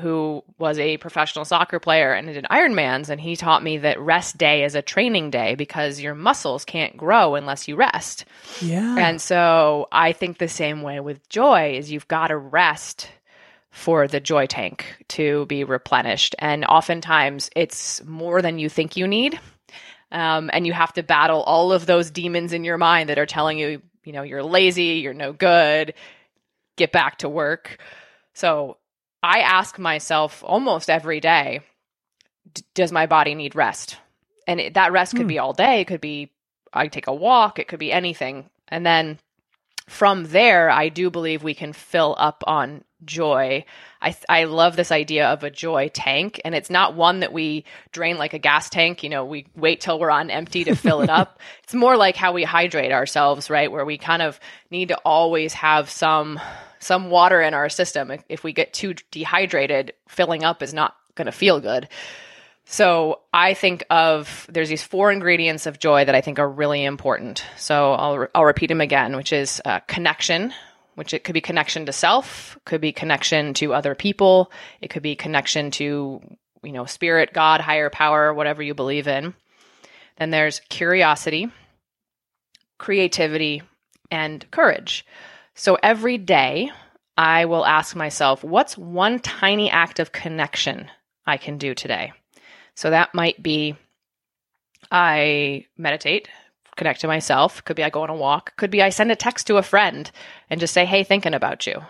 who 0.01 0.43
was 0.59 0.79
a 0.79 0.97
professional 0.97 1.45
soccer 1.45 1.79
player 1.79 2.13
and 2.13 2.27
did 2.27 2.47
Ironmans, 2.51 3.11
and 3.11 3.21
he 3.21 3.37
taught 3.37 3.63
me 3.63 3.79
that 3.79 4.01
rest 4.01 4.37
day 4.37 4.65
is 4.65 4.75
a 4.75 4.83
training 4.83 5.31
day 5.31 5.55
because 5.55 6.01
your 6.01 6.15
muscles 6.15 6.65
can't 6.65 6.97
grow 6.97 7.37
unless 7.37 7.69
you 7.69 7.77
rest. 7.77 8.25
Yeah. 8.61 8.97
And 8.99 9.21
so 9.21 9.89
I 9.93 10.13
think 10.13 10.39
the 10.39 10.49
same 10.49 10.83
way 10.83 10.99
with 10.99 11.29
joy 11.29 11.77
is 11.77 11.93
you've 11.93 12.09
got 12.09 12.29
to 12.29 12.37
rest 12.37 13.09
for 13.75 14.07
the 14.07 14.21
joy 14.21 14.47
tank 14.47 14.87
to 15.09 15.47
be 15.47 15.65
replenished. 15.65 16.37
And 16.39 16.65
oftentimes 16.65 17.51
it's 17.57 18.03
more 18.05 18.41
than 18.41 18.61
you 18.61 18.69
think 18.69 18.97
you 18.97 19.09
need. 19.09 19.39
Um, 20.13 20.49
and 20.53 20.65
you 20.65 20.73
have 20.73 20.93
to 20.93 21.03
battle 21.03 21.43
all 21.43 21.73
of 21.73 21.85
those 21.85 22.13
demons 22.13 22.53
in 22.53 22.63
your 22.63 22.79
mind 22.79 23.09
that 23.09 23.19
are 23.19 23.27
telling 23.27 23.59
you, 23.59 23.83
you 24.05 24.13
know, 24.13 24.23
you're 24.23 24.45
lazy, 24.45 25.01
you're 25.03 25.13
no 25.13 25.33
good, 25.33 25.95
get 26.77 26.93
back 26.93 27.19
to 27.19 27.29
work. 27.29 27.79
So 28.33 28.77
I 29.25 29.41
ask 29.41 29.77
myself 29.77 30.45
almost 30.47 30.89
every 30.89 31.19
day, 31.19 31.61
does 32.75 32.93
my 32.93 33.07
body 33.07 33.35
need 33.35 33.57
rest? 33.57 33.99
And 34.47 34.61
it, 34.61 34.75
that 34.75 34.93
rest 34.93 35.17
could 35.17 35.23
hmm. 35.23 35.29
be 35.29 35.39
all 35.41 35.53
day. 35.53 35.81
It 35.81 35.89
could 35.89 36.01
be 36.01 36.31
I 36.73 36.87
take 36.87 37.09
a 37.09 37.15
walk. 37.15 37.59
It 37.59 37.67
could 37.67 37.81
be 37.81 37.91
anything. 37.91 38.49
And 38.69 38.87
then 38.87 39.19
from 39.87 40.25
there, 40.25 40.71
I 40.71 40.89
do 40.89 41.11
believe 41.11 41.43
we 41.43 41.55
can 41.55 41.73
fill 41.73 42.17
up 42.19 42.43
on 42.47 42.85
joy. 43.05 43.65
I, 44.01 44.17
I 44.29 44.45
love 44.45 44.77
this 44.77 44.91
idea 44.91 45.29
of 45.29 45.43
a 45.43 45.51
joy 45.51 45.89
tank, 45.93 46.41
and 46.45 46.55
it's 46.55 46.71
not 46.71 46.95
one 46.95 47.21
that 47.21 47.33
we 47.33 47.65
drain 47.93 48.17
like 48.17 48.33
a 48.33 48.39
gas 48.39 48.71
tank. 48.71 49.03
You 49.03 49.11
know, 49.11 49.25
we 49.25 49.47
wait 49.55 49.81
till 49.81 49.99
we're 49.99 50.11
on 50.11 50.31
empty 50.31 50.65
to 50.65 50.75
fill 50.75 51.03
it 51.03 51.11
up. 51.11 51.41
It's 51.65 51.73
more 51.73 51.97
like 51.97 52.15
how 52.15 52.33
we 52.35 52.45
hydrate 52.45 52.93
ourselves, 52.93 53.49
right? 53.49 53.73
Where 53.73 53.87
we 53.87 53.97
kind 53.97 54.21
of 54.21 54.39
need 54.71 54.89
to 54.89 54.99
always 54.99 55.55
have 55.55 55.89
some 55.89 56.39
some 56.79 57.09
water 57.09 57.41
in 57.41 57.55
our 57.55 57.71
system. 57.71 58.11
If, 58.11 58.23
if 58.29 58.45
we 58.45 58.53
get 58.53 58.75
too 58.75 58.95
dehydrated, 59.11 59.95
filling 60.07 60.45
up 60.45 60.63
is 60.63 60.75
not 60.75 60.95
going 61.15 61.27
to 61.27 61.33
feel 61.33 61.61
good. 61.61 61.89
So 62.67 63.21
I 63.33 63.55
think 63.55 63.85
of 63.91 64.47
there's 64.51 64.69
these 64.69 64.83
four 64.83 65.13
ingredients 65.13 65.67
of 65.67 65.79
joy 65.79 66.05
that 66.05 66.15
I 66.15 66.21
think 66.21 66.39
are 66.39 66.49
really 66.49 66.85
important. 66.85 67.45
So 67.57 67.93
I'll 67.93 68.27
I'll 68.35 68.45
repeat 68.45 68.69
them 68.69 68.81
again, 68.81 69.17
which 69.17 69.33
is 69.33 69.61
uh, 69.65 69.81
connection, 69.81 70.53
which 70.95 71.13
it 71.13 71.25
could 71.25 71.35
be 71.35 71.41
connection 71.41 71.87
to 71.87 71.93
self, 71.93 72.59
could 72.65 72.81
be 72.81 72.93
connection 72.93 73.55
to 73.55 73.75
other 73.75 73.95
people, 73.95 74.51
it 74.81 74.89
could 74.89 75.03
be 75.03 75.15
connection 75.15 75.71
to 75.73 76.21
you 76.63 76.73
know 76.73 76.87
spirit, 76.87 77.33
God, 77.33 77.61
higher 77.61 77.91
power, 77.91 78.33
whatever 78.33 78.63
you 78.63 78.75
believe 78.75 79.07
in. 79.09 79.35
Then 80.17 80.31
there's 80.31 80.61
curiosity, 80.69 81.51
creativity, 82.79 83.63
and 84.11 84.49
courage. 84.51 85.05
So 85.55 85.77
every 85.83 86.19
day 86.19 86.71
I 87.17 87.45
will 87.45 87.67
ask 87.67 87.95
myself, 87.95 88.43
what's 88.43 88.79
one 88.79 89.19
tiny 89.19 89.71
act 89.71 89.99
of 90.01 90.13
connection 90.13 90.91
I 91.27 91.37
can 91.37 91.59
do 91.59 91.75
today? 91.75 92.13
So 92.75 92.91
that 92.91 93.15
might 93.15 93.43
be 93.43 93.77
I 94.91 95.67
meditate, 95.77 96.29
connect 96.77 97.01
to 97.01 97.07
myself. 97.07 97.65
Could 97.65 97.77
be 97.77 97.85
I 97.85 97.91
go 97.91 98.03
on 98.03 98.11
a 98.11 98.15
walk. 98.15 98.57
Could 98.57 98.71
be 98.71 98.83
I 98.83 98.91
send 98.91 99.11
a 99.11 99.17
text 99.17 99.47
to 99.47 99.57
a 99.57 99.63
friend 99.63 100.11
and 100.51 100.61
just 100.61 100.75
say, 100.75 100.85
hey, 100.85 101.05
thinking 101.05 101.35
about 101.35 101.67
you. 101.67 101.83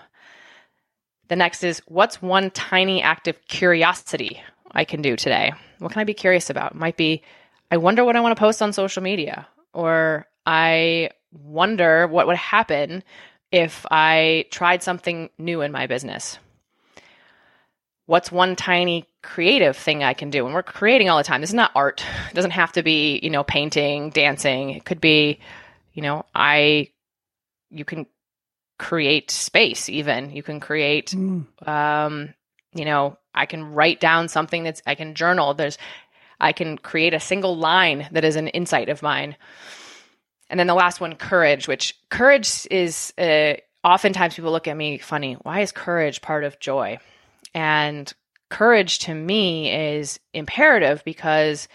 The 1.28 1.36
next 1.36 1.64
is 1.64 1.82
what's 1.86 2.20
one 2.20 2.50
tiny 2.50 3.02
act 3.02 3.28
of 3.28 3.36
curiosity 3.48 4.42
I 4.72 4.84
can 4.84 5.02
do 5.02 5.16
today? 5.16 5.52
What 5.78 5.92
can 5.92 6.00
I 6.00 6.04
be 6.04 6.14
curious 6.14 6.50
about? 6.50 6.72
It 6.72 6.78
might 6.78 6.96
be 6.96 7.22
I 7.70 7.78
wonder 7.78 8.04
what 8.04 8.14
I 8.14 8.20
want 8.20 8.36
to 8.36 8.40
post 8.40 8.62
on 8.62 8.72
social 8.72 9.02
media, 9.02 9.48
or 9.72 10.26
I 10.46 11.10
wonder 11.32 12.06
what 12.06 12.26
would 12.26 12.36
happen 12.36 13.02
if 13.50 13.86
I 13.90 14.44
tried 14.50 14.82
something 14.82 15.30
new 15.38 15.62
in 15.62 15.72
my 15.72 15.86
business 15.86 16.38
what's 18.06 18.30
one 18.30 18.56
tiny 18.56 19.06
creative 19.24 19.76
thing 19.76 20.04
I 20.04 20.14
can 20.14 20.30
do? 20.30 20.44
And 20.44 20.54
we're 20.54 20.62
creating 20.62 21.08
all 21.08 21.16
the 21.16 21.24
time. 21.24 21.40
This 21.40 21.50
is 21.50 21.54
not 21.54 21.72
art. 21.74 22.04
It 22.30 22.34
doesn't 22.34 22.52
have 22.52 22.72
to 22.72 22.82
be, 22.82 23.18
you 23.22 23.30
know, 23.30 23.42
painting, 23.42 24.10
dancing. 24.10 24.70
It 24.70 24.84
could 24.84 25.00
be, 25.00 25.40
you 25.94 26.02
know, 26.02 26.26
I, 26.34 26.90
you 27.70 27.84
can 27.84 28.06
create 28.78 29.30
space 29.30 29.88
even. 29.88 30.30
You 30.30 30.42
can 30.42 30.60
create, 30.60 31.10
mm. 31.10 31.46
um, 31.66 32.34
you 32.74 32.84
know, 32.84 33.16
I 33.34 33.46
can 33.46 33.72
write 33.72 33.98
down 33.98 34.28
something 34.28 34.62
that's, 34.62 34.82
I 34.86 34.94
can 34.94 35.14
journal. 35.14 35.54
There's, 35.54 35.78
I 36.38 36.52
can 36.52 36.76
create 36.76 37.14
a 37.14 37.20
single 37.20 37.56
line 37.56 38.08
that 38.12 38.24
is 38.24 38.36
an 38.36 38.48
insight 38.48 38.88
of 38.88 39.02
mine. 39.02 39.36
And 40.50 40.60
then 40.60 40.66
the 40.66 40.74
last 40.74 41.00
one, 41.00 41.16
courage, 41.16 41.66
which 41.66 41.98
courage 42.10 42.66
is, 42.70 43.14
uh, 43.16 43.54
oftentimes 43.82 44.34
people 44.34 44.52
look 44.52 44.68
at 44.68 44.76
me 44.76 44.98
funny. 44.98 45.34
Why 45.34 45.60
is 45.60 45.72
courage 45.72 46.20
part 46.20 46.44
of 46.44 46.60
joy? 46.60 46.98
And 47.54 48.12
courage 48.50 49.00
to 49.00 49.14
me 49.14 49.72
is 49.96 50.20
imperative 50.32 51.02
because 51.04 51.68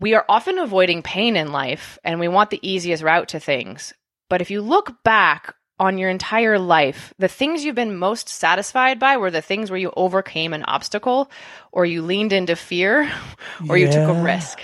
we 0.00 0.14
are 0.14 0.24
often 0.28 0.58
avoiding 0.58 1.02
pain 1.02 1.36
in 1.36 1.52
life 1.52 1.98
and 2.04 2.20
we 2.20 2.28
want 2.28 2.50
the 2.50 2.68
easiest 2.68 3.02
route 3.02 3.28
to 3.28 3.40
things. 3.40 3.94
But 4.28 4.40
if 4.40 4.50
you 4.50 4.60
look 4.60 5.02
back 5.04 5.54
on 5.78 5.98
your 5.98 6.10
entire 6.10 6.58
life, 6.58 7.12
the 7.18 7.28
things 7.28 7.64
you've 7.64 7.74
been 7.74 7.96
most 7.96 8.28
satisfied 8.28 8.98
by 8.98 9.16
were 9.16 9.30
the 9.30 9.42
things 9.42 9.70
where 9.70 9.80
you 9.80 9.92
overcame 9.96 10.52
an 10.52 10.64
obstacle 10.64 11.30
or 11.72 11.84
you 11.84 12.02
leaned 12.02 12.32
into 12.32 12.56
fear 12.56 13.10
or 13.68 13.76
yeah. 13.76 13.86
you 13.86 13.92
took 13.92 14.08
a 14.08 14.22
risk, 14.22 14.60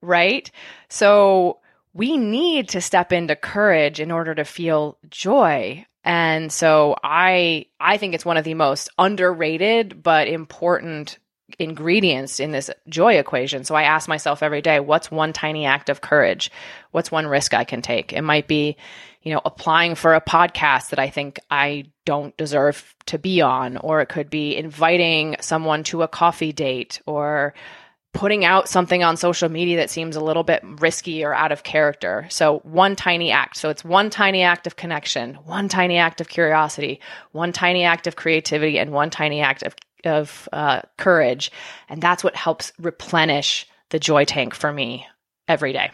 right? 0.00 0.50
So 0.88 1.60
we 1.92 2.16
need 2.16 2.70
to 2.70 2.80
step 2.80 3.12
into 3.12 3.36
courage 3.36 4.00
in 4.00 4.10
order 4.10 4.34
to 4.34 4.44
feel 4.44 4.98
joy. 5.08 5.86
And 6.04 6.52
so 6.52 6.96
I 7.02 7.66
I 7.80 7.96
think 7.96 8.14
it's 8.14 8.26
one 8.26 8.36
of 8.36 8.44
the 8.44 8.54
most 8.54 8.90
underrated 8.98 10.02
but 10.02 10.28
important 10.28 11.18
ingredients 11.58 12.40
in 12.40 12.52
this 12.52 12.70
joy 12.88 13.14
equation. 13.14 13.64
So 13.64 13.74
I 13.74 13.84
ask 13.84 14.08
myself 14.08 14.42
every 14.42 14.62
day, 14.62 14.80
what's 14.80 15.10
one 15.10 15.32
tiny 15.32 15.66
act 15.66 15.88
of 15.88 16.00
courage? 16.00 16.50
What's 16.90 17.10
one 17.10 17.26
risk 17.26 17.54
I 17.54 17.64
can 17.64 17.82
take? 17.82 18.12
It 18.12 18.22
might 18.22 18.48
be, 18.48 18.76
you 19.22 19.32
know, 19.32 19.40
applying 19.44 19.94
for 19.94 20.14
a 20.14 20.20
podcast 20.20 20.90
that 20.90 20.98
I 20.98 21.10
think 21.10 21.40
I 21.50 21.86
don't 22.04 22.36
deserve 22.36 22.94
to 23.06 23.18
be 23.18 23.40
on, 23.40 23.76
or 23.78 24.00
it 24.00 24.08
could 24.08 24.30
be 24.30 24.56
inviting 24.56 25.36
someone 25.40 25.84
to 25.84 26.02
a 26.02 26.08
coffee 26.08 26.52
date 26.52 27.00
or 27.06 27.54
putting 28.14 28.44
out 28.44 28.68
something 28.68 29.02
on 29.02 29.16
social 29.16 29.50
media 29.50 29.76
that 29.76 29.90
seems 29.90 30.16
a 30.16 30.20
little 30.20 30.44
bit 30.44 30.62
risky 30.64 31.22
or 31.22 31.34
out 31.34 31.52
of 31.52 31.64
character. 31.64 32.26
So, 32.30 32.60
one 32.60 32.96
tiny 32.96 33.30
act. 33.30 33.58
So, 33.58 33.68
it's 33.68 33.84
one 33.84 34.08
tiny 34.08 34.42
act 34.42 34.66
of 34.66 34.76
connection, 34.76 35.34
one 35.44 35.68
tiny 35.68 35.98
act 35.98 36.20
of 36.22 36.28
curiosity, 36.28 37.00
one 37.32 37.52
tiny 37.52 37.84
act 37.84 38.06
of 38.06 38.16
creativity, 38.16 38.78
and 38.78 38.92
one 38.92 39.10
tiny 39.10 39.42
act 39.42 39.62
of, 39.62 39.74
of 40.04 40.48
uh, 40.52 40.80
courage. 40.96 41.52
And 41.88 42.00
that's 42.00 42.24
what 42.24 42.36
helps 42.36 42.72
replenish 42.78 43.66
the 43.90 43.98
joy 43.98 44.24
tank 44.24 44.54
for 44.54 44.72
me 44.72 45.06
every 45.46 45.72
day. 45.72 45.90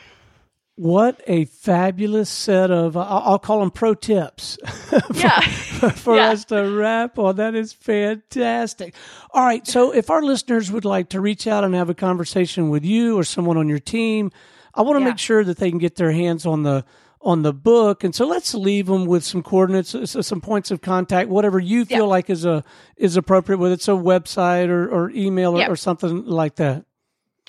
What 0.80 1.20
a 1.26 1.44
fabulous 1.44 2.30
set 2.30 2.70
of, 2.70 2.96
I'll 2.96 3.38
call 3.38 3.60
them 3.60 3.70
pro 3.70 3.92
tips 3.92 4.56
for, 4.66 5.02
yeah. 5.12 5.40
for 5.90 6.16
yeah. 6.16 6.30
us 6.30 6.46
to 6.46 6.62
wrap 6.62 7.18
on. 7.18 7.36
That 7.36 7.54
is 7.54 7.74
fantastic. 7.74 8.94
All 9.34 9.44
right. 9.44 9.66
So 9.66 9.92
if 9.92 10.08
our 10.08 10.22
listeners 10.22 10.72
would 10.72 10.86
like 10.86 11.10
to 11.10 11.20
reach 11.20 11.46
out 11.46 11.64
and 11.64 11.74
have 11.74 11.90
a 11.90 11.94
conversation 11.94 12.70
with 12.70 12.82
you 12.82 13.18
or 13.18 13.24
someone 13.24 13.58
on 13.58 13.68
your 13.68 13.78
team, 13.78 14.32
I 14.72 14.80
want 14.80 14.96
to 14.96 15.00
yeah. 15.00 15.10
make 15.10 15.18
sure 15.18 15.44
that 15.44 15.58
they 15.58 15.68
can 15.68 15.80
get 15.80 15.96
their 15.96 16.12
hands 16.12 16.46
on 16.46 16.62
the, 16.62 16.86
on 17.20 17.42
the 17.42 17.52
book. 17.52 18.02
And 18.02 18.14
so 18.14 18.26
let's 18.26 18.54
leave 18.54 18.86
them 18.86 19.04
with 19.04 19.22
some 19.22 19.42
coordinates, 19.42 19.94
some 20.26 20.40
points 20.40 20.70
of 20.70 20.80
contact, 20.80 21.28
whatever 21.28 21.58
you 21.58 21.84
feel 21.84 21.98
yeah. 21.98 22.04
like 22.04 22.30
is 22.30 22.46
a, 22.46 22.64
is 22.96 23.18
appropriate, 23.18 23.58
whether 23.58 23.74
it's 23.74 23.88
a 23.88 23.90
website 23.90 24.70
or, 24.70 24.88
or 24.88 25.10
email 25.10 25.60
or, 25.60 25.72
or 25.72 25.76
something 25.76 26.24
like 26.24 26.54
that. 26.54 26.86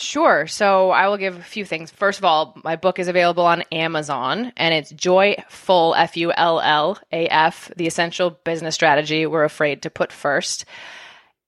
Sure. 0.02 0.48
So 0.48 0.90
I 0.90 1.08
will 1.08 1.18
give 1.18 1.38
a 1.38 1.44
few 1.44 1.64
things. 1.64 1.92
First 1.92 2.18
of 2.18 2.26
all, 2.26 2.60
my 2.64 2.76
book 2.76 2.98
is 2.98 3.08
available 3.08 3.46
on 3.46 3.62
Amazon 3.72 4.52
and 4.58 4.74
it's 4.74 4.92
Joyfull, 4.92 5.94
F 5.96 6.18
U 6.18 6.34
L 6.36 6.60
L 6.60 6.98
A 7.12 7.28
F, 7.28 7.72
the 7.78 7.86
essential 7.86 8.32
business 8.32 8.74
strategy 8.74 9.28
we're 9.28 9.44
afraid 9.44 9.84
to 9.84 9.92
put 9.92 10.12
first. 10.12 10.66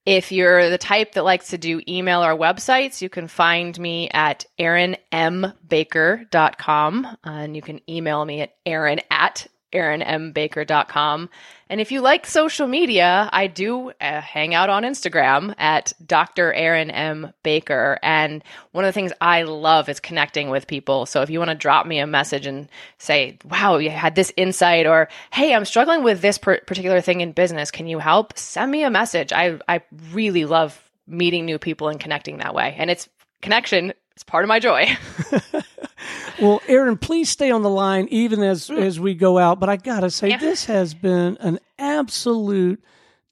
If 0.05 0.31
you're 0.31 0.69
the 0.69 0.77
type 0.77 1.13
that 1.13 1.23
likes 1.23 1.47
to 1.49 1.57
do 1.57 1.81
email 1.87 2.23
or 2.23 2.37
websites, 2.37 3.01
you 3.01 3.09
can 3.09 3.27
find 3.27 3.79
me 3.79 4.09
at 4.13 4.45
erinmbaker.com 4.59 7.17
and 7.23 7.55
you 7.55 7.61
can 7.61 7.79
email 7.89 8.23
me 8.23 8.41
at 8.41 8.53
erin 8.65 8.99
at 9.09 9.47
erinmbaker.com. 9.73 11.29
And 11.69 11.81
if 11.81 11.91
you 11.91 12.01
like 12.01 12.27
social 12.27 12.67
media, 12.67 13.29
I 13.33 13.47
do 13.47 13.89
uh, 13.99 14.21
hang 14.21 14.53
out 14.53 14.69
on 14.69 14.83
Instagram 14.83 15.55
at 15.57 15.91
Dr. 16.05 16.53
Erin 16.53 16.91
M. 16.91 17.33
Baker. 17.41 17.97
And 18.03 18.43
one 18.73 18.85
of 18.85 18.89
the 18.89 18.93
things 18.93 19.11
I 19.19 19.43
love 19.43 19.89
is 19.89 19.99
connecting 19.99 20.49
with 20.49 20.67
people. 20.67 21.05
So 21.07 21.21
if 21.23 21.29
you 21.29 21.39
want 21.39 21.49
to 21.49 21.55
drop 21.55 21.87
me 21.87 21.99
a 21.99 22.05
message 22.05 22.45
and 22.45 22.69
say, 22.99 23.39
wow, 23.49 23.77
you 23.77 23.89
had 23.89 24.13
this 24.13 24.31
insight, 24.37 24.85
or 24.85 25.09
hey, 25.31 25.55
I'm 25.55 25.65
struggling 25.65 26.03
with 26.03 26.21
this 26.21 26.37
per- 26.37 26.61
particular 26.61 27.01
thing 27.01 27.21
in 27.21 27.31
business, 27.31 27.71
can 27.71 27.87
you 27.87 27.97
help? 27.99 28.37
Send 28.37 28.71
me 28.71 28.83
a 28.83 28.91
message. 28.91 29.33
I, 29.33 29.59
I 29.67 29.81
really 30.11 30.45
love 30.45 30.79
meeting 31.07 31.45
new 31.45 31.57
people 31.57 31.87
and 31.87 31.99
connecting 31.99 32.37
that 32.37 32.53
way. 32.53 32.75
And 32.77 32.91
it's 32.91 33.09
connection, 33.41 33.93
it's 34.11 34.23
part 34.23 34.43
of 34.43 34.47
my 34.47 34.59
joy. 34.59 34.95
well, 36.41 36.61
Erin, 36.67 36.97
please 36.97 37.29
stay 37.29 37.51
on 37.51 37.61
the 37.61 37.69
line 37.69 38.07
even 38.09 38.41
as 38.41 38.69
as 38.69 38.99
we 38.99 39.13
go 39.13 39.37
out. 39.37 39.59
But 39.59 39.69
I 39.69 39.77
gotta 39.77 40.09
say, 40.09 40.29
yeah. 40.29 40.37
this 40.37 40.65
has 40.65 40.93
been 40.93 41.37
an 41.39 41.59
absolute 41.77 42.83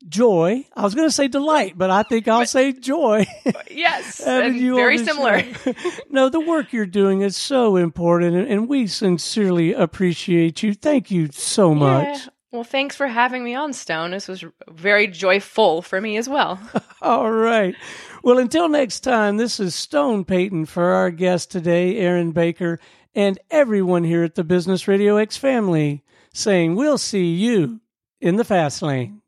joy. 0.08 0.66
I 0.76 0.84
was 0.84 0.96
going 0.96 1.08
to 1.08 1.14
say 1.14 1.28
delight, 1.28 1.78
but 1.78 1.90
I 1.90 2.04
think 2.04 2.28
I'll 2.28 2.42
but, 2.42 2.50
say 2.50 2.74
joy. 2.74 3.26
yes, 3.70 4.24
very 4.26 4.98
similar. 4.98 5.44
no, 6.10 6.30
the 6.30 6.40
work 6.40 6.74
you're 6.74 6.86
doing 6.86 7.22
is 7.22 7.38
so 7.38 7.76
important, 7.76 8.36
and, 8.36 8.48
and, 8.48 8.70
we 8.70 8.88
sincerely 8.88 9.74
appreciate 9.74 10.64
you. 10.64 10.74
Thank 10.74 11.12
you 11.12 11.30
so 11.32 11.74
much. 11.76 12.08
Yeah. 12.08 12.26
Well, 12.52 12.64
thanks 12.66 12.98
for 12.98 13.08
having 13.08 13.46
me 13.46 13.56
on, 13.56 13.72
Stone. 13.72 14.12
This 14.12 14.28
was 14.28 14.44
very 14.70 15.08
joyful 15.08 15.82
for 15.82 16.02
me 16.02 16.18
as 16.18 16.28
well. 16.28 16.60
All 17.02 17.32
right. 17.32 17.76
Well, 18.24 18.38
until 18.38 18.70
next 18.70 19.00
time, 19.00 19.38
this 19.38 19.60
is 19.60 19.74
Stone 19.74 20.26
Payton 20.26 20.68
for 20.68 20.92
our 20.92 21.10
guest 21.10 21.50
today, 21.50 21.98
Erin 21.98 22.34
Baker, 22.34 22.80
and 23.16 23.40
everyone 23.50 24.04
here 24.04 24.24
at 24.24 24.36
the 24.36 24.44
Business 24.44 24.88
Radio 24.88 25.18
X 25.18 25.38
family 25.38 26.04
saying 26.32 26.76
we'll 26.76 27.00
see 27.00 27.34
you 27.34 27.82
in 28.20 28.36
the 28.36 28.44
fast 28.44 28.84
lane. 28.84 29.21